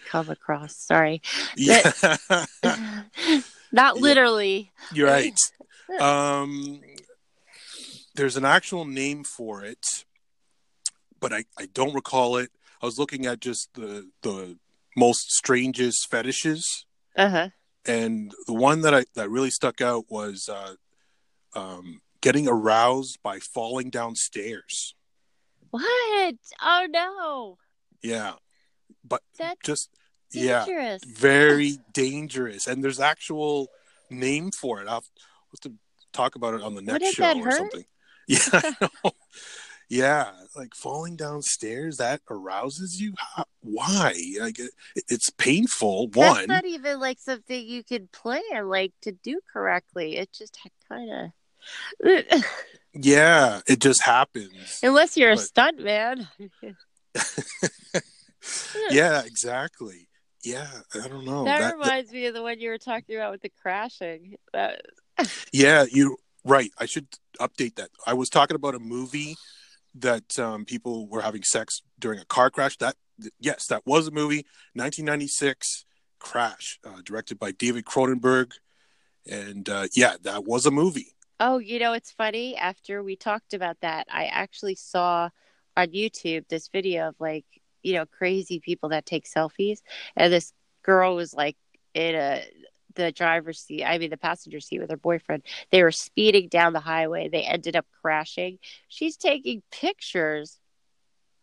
come 0.09 0.31
across? 0.31 0.77
Sorry, 0.77 1.21
yeah. 1.57 1.93
not 3.73 3.97
literally. 3.99 4.71
You're 4.93 5.09
right. 5.09 5.39
Um, 6.01 6.83
there's 8.15 8.37
an 8.37 8.45
actual 8.45 8.85
name 8.85 9.25
for 9.25 9.65
it, 9.65 10.05
but 11.19 11.33
I, 11.33 11.45
I 11.59 11.65
don't 11.73 11.95
recall 11.95 12.37
it. 12.37 12.51
I 12.83 12.85
was 12.85 12.99
looking 12.99 13.25
at 13.25 13.41
just 13.41 13.71
the 13.73 14.07
the 14.21 14.59
most 14.99 15.31
strangest 15.33 16.11
fetishes. 16.11 16.85
Uh 17.17 17.31
huh. 17.31 17.49
and 17.87 18.33
the 18.47 18.53
one 18.55 18.83
that 18.83 18.95
I 18.95 19.05
that 19.15 19.31
really 19.31 19.51
stuck 19.51 19.81
out 19.81 20.05
was 20.11 20.49
uh, 20.49 20.75
um, 21.55 22.01
getting 22.21 22.47
aroused 22.49 23.19
by 23.23 23.39
falling 23.39 23.91
downstairs. 23.91 24.95
What? 25.71 26.35
Oh 26.63 26.87
no, 26.91 27.59
Yeah, 28.03 28.35
but 29.05 29.23
that's 29.39 29.61
just 29.65 29.91
yeah, 30.33 30.65
very 31.07 31.79
dangerous. 31.93 32.67
And 32.67 32.83
there's 32.85 33.01
actual 33.01 33.69
name 34.11 34.51
for 34.51 34.81
it. 34.81 34.89
I'll 34.89 35.05
have 35.53 35.61
to 35.63 35.73
talk 36.13 36.37
about 36.37 36.55
it 36.55 36.63
on 36.63 36.75
the 36.75 36.83
next 36.83 37.13
show 37.15 37.25
or 37.39 37.45
hurt? 37.45 37.55
something. 37.59 37.85
Yeah. 38.29 38.61
Yeah, 39.89 40.33
like 40.55 40.75
falling 40.75 41.17
downstairs 41.17 41.97
that 41.97 42.21
arouses 42.29 43.01
you. 43.01 43.15
How, 43.17 43.45
why? 43.61 44.15
Like 44.39 44.59
it, 44.59 44.71
it's 45.09 45.31
painful. 45.31 46.09
one 46.09 46.35
That's 46.35 46.49
not 46.49 46.65
even 46.67 47.01
like 47.01 47.19
something 47.19 47.67
you 47.67 47.83
could 47.83 48.13
plan 48.13 48.43
like 48.65 48.93
to 49.03 49.13
do 49.13 49.41
correctly. 49.51 50.19
It 50.19 50.31
just 50.33 50.59
kind 50.89 51.11
of. 51.11 51.31
yeah, 52.95 53.61
it 53.67 53.81
just 53.81 54.03
happens. 54.03 54.81
Unless 54.83 55.17
you're 55.17 55.31
a 55.31 55.37
stunt 55.39 55.83
man. 55.83 56.29
yeah, 58.91 59.23
exactly. 59.25 60.09
Yeah, 60.45 60.69
I 61.03 61.09
don't 61.09 61.25
know. 61.25 61.45
that, 61.45 61.61
That- 61.61 61.69
that- 61.69 61.79
reminds 61.79 62.13
me 62.13 62.27
of 62.27 62.35
the 62.35 62.43
one 62.43 62.61
you 62.61 62.69
were 62.69 62.79
talking 62.79 63.17
about 63.17 63.33
with 63.33 63.43
the 63.43 63.53
crashing. 63.63 64.37
That 64.53 64.83
yeah, 65.53 65.85
you 65.91 66.19
right. 66.45 66.71
I 66.79 66.85
should 66.85 67.09
update 67.41 67.77
that. 67.77 67.89
I 68.07 68.13
was 68.15 68.29
talking 68.29 68.55
about 68.55 68.75
a 68.75 68.79
movie 68.79 69.37
that 70.03 70.39
um, 70.39 70.65
people 70.65 71.09
were 71.09 71.23
having 71.23 71.43
sex 71.43 71.83
during 71.99 72.19
a 72.19 72.25
car 72.25 72.51
crash. 72.51 72.77
That 72.79 72.97
yes, 73.39 73.67
that 73.67 73.87
was 73.87 74.07
a 74.07 74.11
movie, 74.11 74.47
1996 74.75 75.85
Crash, 76.19 76.81
uh, 76.85 77.01
directed 77.05 77.39
by 77.39 77.53
David 77.53 77.85
Cronenberg, 77.85 78.53
and 79.31 79.69
uh, 79.69 79.87
yeah, 79.95 80.17
that 80.23 80.45
was 80.45 80.67
a 80.67 80.71
movie. 80.71 81.15
Oh, 81.41 81.59
you 81.59 81.79
know, 81.79 81.93
it's 81.93 82.11
funny. 82.11 82.57
After 82.57 83.03
we 83.03 83.15
talked 83.15 83.55
about 83.55 83.77
that, 83.83 84.09
I 84.11 84.27
actually 84.27 84.75
saw 84.75 85.31
on 85.77 85.89
YouTube 85.89 86.49
this 86.49 86.69
video 86.69 87.09
of 87.09 87.15
like, 87.21 87.47
you 87.83 87.95
know, 87.95 88.07
crazy 88.07 88.59
people 88.59 88.89
that 88.89 89.07
take 89.07 89.25
selfies. 89.25 89.79
And 90.17 90.33
this 90.33 90.53
girl 90.83 91.15
was 91.15 91.33
like 91.33 91.57
in 91.95 92.17
a 92.17 92.43
the 92.99 93.13
driver's 93.13 93.61
seat, 93.61 93.85
I 93.85 93.99
mean 93.99 94.11
the 94.11 94.19
passenger 94.19 94.61
seat 94.61 94.81
with 94.81 94.91
her 94.91 94.97
boyfriend. 94.97 95.45
They 95.71 95.83
were 95.83 95.93
speeding 95.93 96.49
down 96.49 96.73
the 96.75 96.81
highway. 96.81 97.29
They 97.29 97.43
ended 97.43 97.77
up 97.77 97.87
crashing. 98.03 98.59
She's 98.89 99.17
taking 99.17 99.63
pictures 99.71 100.59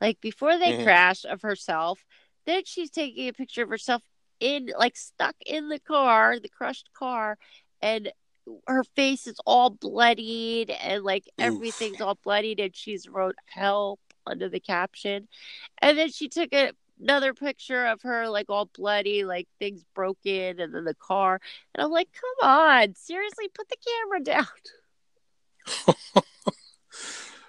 like 0.02 0.20
before 0.22 0.58
they 0.60 0.74
Mhm. 0.74 0.84
crash 0.84 1.26
of 1.26 1.42
herself. 1.42 2.06
Then 2.46 2.64
she's 2.66 2.92
taking 2.92 3.28
a 3.28 3.34
picture 3.34 3.64
of 3.64 3.70
herself 3.70 4.04
in 4.40 4.72
like 4.78 4.98
stuck 4.98 5.36
in 5.46 5.70
the 5.70 5.80
car, 5.80 6.40
the 6.40 6.50
crushed 6.50 6.92
car, 6.94 7.38
and 7.82 8.12
her 8.68 8.84
face 8.84 9.28
is 9.28 9.40
all 9.46 9.70
bloodied 9.72 10.70
and 10.70 11.04
like 11.04 11.26
Oof. 11.42 11.46
everything's 11.46 12.02
all 12.02 12.16
bloodied 12.24 12.60
and 12.60 12.76
she's 12.76 13.08
wrote 13.08 13.36
help 13.48 14.00
under 14.28 14.50
the 14.50 14.60
caption 14.60 15.28
and 15.82 15.98
then 15.98 16.10
she 16.12 16.28
took 16.30 16.54
a, 16.54 16.72
another 17.02 17.34
picture 17.34 17.86
of 17.86 18.02
her 18.02 18.30
like 18.30 18.50
all 18.50 18.70
bloody 18.74 19.26
like 19.26 19.48
things 19.60 19.84
broken 19.94 20.60
and 20.60 20.74
then 20.74 20.84
the 20.86 20.96
car 20.96 21.40
and 21.74 21.84
i'm 21.84 21.92
like 21.92 22.10
come 22.14 22.50
on 22.50 22.94
seriously 22.96 23.50
put 23.54 23.68
the 23.70 23.78
camera 23.86 24.24
down 24.24 24.46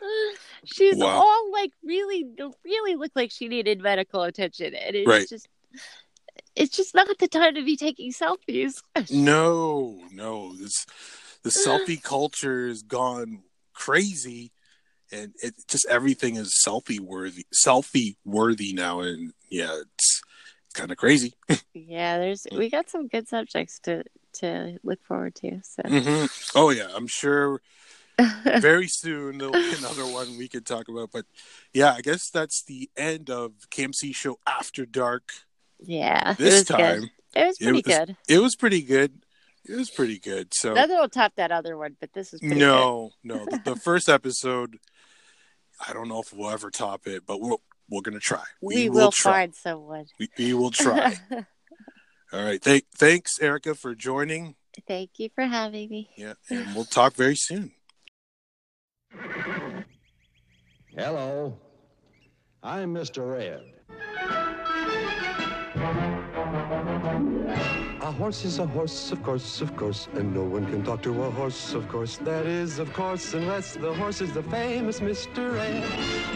she's 0.65 1.01
Wow. 1.01 1.09
all 1.09 1.53
like 1.53 1.71
really 1.85 2.25
really 2.65 2.97
looked 2.97 3.17
like 3.17 3.31
she 3.31 3.49
needed 3.49 3.81
medical 3.81 4.23
attention 4.23 4.75
and 4.75 4.97
it's 4.97 5.09
Right. 5.09 5.29
just 5.29 5.49
it's 6.55 6.77
just 6.77 6.95
not 6.95 7.07
the 7.19 7.29
time 7.29 7.55
to 7.55 7.65
be 7.65 7.77
taking 7.77 8.13
selfies 8.13 8.75
No, 9.11 10.01
no, 10.13 10.55
this 10.57 10.87
the 11.43 11.51
selfie 11.51 12.03
culture 12.03 12.69
has 12.69 12.83
gone 12.83 13.43
crazy, 13.73 14.53
and 15.13 15.33
it 15.43 15.55
just 15.69 15.87
everything 15.89 16.37
is 16.37 16.53
selfie 16.67 17.01
worthy, 17.01 17.47
selfie 17.67 18.17
worthy 18.25 18.73
now, 18.73 19.01
and 19.01 19.33
yeah, 19.51 19.81
it's 19.81 20.21
kind 20.75 20.91
of 20.91 20.97
crazy. 20.97 21.35
Yeah, 21.75 22.19
there's 22.19 22.47
we 22.53 22.69
got 22.71 22.91
some 22.91 23.07
good 23.07 23.29
subjects 23.29 23.79
to 23.81 24.03
to 24.41 24.79
look 24.83 25.03
forward 25.05 25.35
to. 25.37 25.61
So 25.63 25.83
mm-hmm. 25.83 26.59
Oh 26.59 26.71
yeah, 26.71 26.89
I'm 26.95 27.07
sure 27.07 27.61
very 28.61 28.89
soon 28.89 29.39
there'll 29.39 29.53
be 29.53 29.75
another 29.79 30.07
one 30.07 30.37
we 30.39 30.49
could 30.49 30.67
talk 30.67 30.89
about. 30.89 31.11
But 31.13 31.27
yeah, 31.73 31.93
I 31.93 32.01
guess 32.01 32.31
that's 32.31 32.65
the 32.65 32.91
end 32.97 33.31
of 33.31 33.53
KMC 33.71 34.15
Show 34.15 34.39
After 34.47 34.87
Dark. 34.87 35.33
yeah, 35.81 36.33
it 36.33 36.39
This 36.39 36.55
was 36.55 36.65
time, 36.65 37.01
good. 37.01 37.11
It 37.35 37.47
was 37.47 37.57
it 37.61 37.65
pretty 37.65 37.83
was- 37.87 37.99
good. 37.99 38.17
it 38.29 38.39
was 38.39 38.57
pretty 38.57 38.83
good. 38.83 39.13
It 39.69 39.77
was 39.77 39.91
pretty 39.91 40.19
good. 40.19 40.49
So 40.55 40.75
Nothing 40.75 40.97
will 40.97 41.09
top 41.09 41.33
that 41.37 41.51
other 41.53 41.77
one, 41.77 41.97
but 42.01 42.13
this 42.13 42.33
is 42.33 42.41
pretty 42.41 42.55
no, 42.57 43.11
no, 43.25 43.45
the, 43.51 43.61
the 43.65 43.77
first 43.77 44.09
episode, 44.09 44.79
I 45.87 45.93
don't 45.93 46.09
know 46.09 46.21
if 46.21 46.33
we'll 46.33 46.51
ever 46.51 46.71
top 46.71 47.07
it, 47.07 47.25
but 47.27 47.41
we're 47.41 47.57
we're 47.89 48.01
gonna 48.03 48.19
try. 48.19 48.39
good. 48.61 48.67
We, 48.67 48.89
will, 48.89 49.13
try. 49.13 49.33
find 49.33 49.55
someone. 49.55 50.07
We, 50.19 50.29
we 50.39 50.55
will 50.55 50.71
try. 50.71 51.17
All 52.33 52.45
right. 52.45 52.61
Thank, 52.63 52.85
thanks, 52.97 53.41
Erica, 53.41 53.75
for 53.75 53.95
joining. 53.95 54.57
Thank 54.89 55.11
you 55.19 55.31
for 55.35 55.45
having 55.45 55.89
me. 55.89 56.11
Yeah, 56.17 56.35
and 56.51 56.75
we'll 56.75 56.85
talk 56.85 57.15
very 57.15 57.37
soon. 57.37 57.73
Hello. 60.91 61.59
I'm 62.63 62.95
Mr. 62.95 63.41
Ed. 63.41 63.76
Horse 68.17 68.47
is 68.47 68.59
a 68.59 68.67
horse, 68.67 69.13
of 69.13 69.23
course, 69.23 69.61
of 69.61 69.77
course, 69.77 70.09
and 70.15 70.35
no 70.35 70.43
one 70.43 70.65
can 70.67 70.83
talk 70.83 71.03
to 71.03 71.23
a 71.25 71.31
horse, 71.31 71.75
of 71.75 71.87
course. 71.89 72.17
That 72.17 72.47
is, 72.47 72.79
of 72.79 72.91
course, 72.95 73.35
unless 73.35 73.75
the 73.75 73.93
horse 73.93 74.23
is 74.23 74.33
the 74.33 74.43
famous 74.45 75.01
Mr. 75.01 75.59
Ed. 75.59 75.85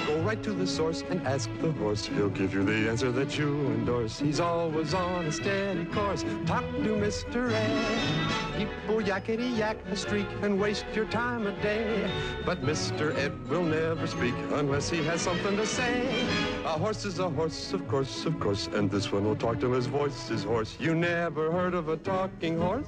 Go 0.06 0.20
right 0.20 0.42
to 0.42 0.52
the 0.52 0.66
source 0.66 1.02
and 1.08 1.26
ask 1.26 1.48
the 1.60 1.72
horse. 1.72 2.04
He'll 2.04 2.28
give 2.28 2.52
you 2.52 2.64
the 2.64 2.90
answer 2.90 3.10
that 3.12 3.38
you 3.38 3.48
endorse. 3.78 4.18
He's 4.18 4.40
always 4.40 4.92
on 4.92 5.24
a 5.24 5.32
steady 5.32 5.86
course. 5.86 6.22
Talk 6.44 6.64
to 6.84 6.92
Mr. 7.06 7.50
Ed. 7.50 8.58
People 8.58 9.00
yakety 9.00 9.56
yak 9.56 9.78
a 9.90 9.96
streak 9.96 10.28
and 10.42 10.60
waste 10.60 10.84
your 10.94 11.06
time 11.06 11.46
a 11.46 11.52
day. 11.62 12.10
But 12.44 12.62
Mr. 12.62 13.16
Ed 13.16 13.32
will 13.48 13.64
never 13.64 14.06
speak 14.06 14.34
unless 14.52 14.90
he 14.90 15.02
has 15.04 15.22
something 15.22 15.56
to 15.56 15.66
say. 15.66 16.49
A 16.64 16.78
horse 16.78 17.06
is 17.06 17.18
a 17.18 17.28
horse, 17.28 17.72
of 17.72 17.88
course, 17.88 18.26
of 18.26 18.38
course, 18.38 18.68
and 18.74 18.90
this 18.90 19.10
one 19.10 19.24
will 19.24 19.34
talk 19.34 19.58
to 19.60 19.66
him. 19.66 19.72
His 19.72 19.86
voice 19.86 20.30
is 20.30 20.44
hoarse. 20.44 20.76
You 20.78 20.94
never 20.94 21.50
heard 21.50 21.72
of 21.72 21.88
a 21.88 21.96
talking 21.96 22.58
horse? 22.58 22.86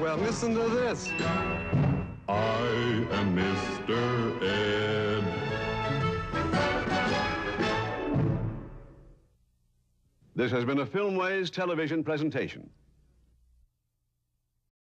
Well, 0.00 0.16
listen 0.18 0.54
to 0.54 0.68
this. 0.68 1.08
I 2.28 3.06
am 3.10 3.36
Mr. 3.36 4.42
Ed. 4.42 5.24
This 10.36 10.52
has 10.52 10.64
been 10.64 10.78
a 10.78 10.86
Filmways 10.86 11.50
television 11.50 12.04
presentation. 12.04 12.70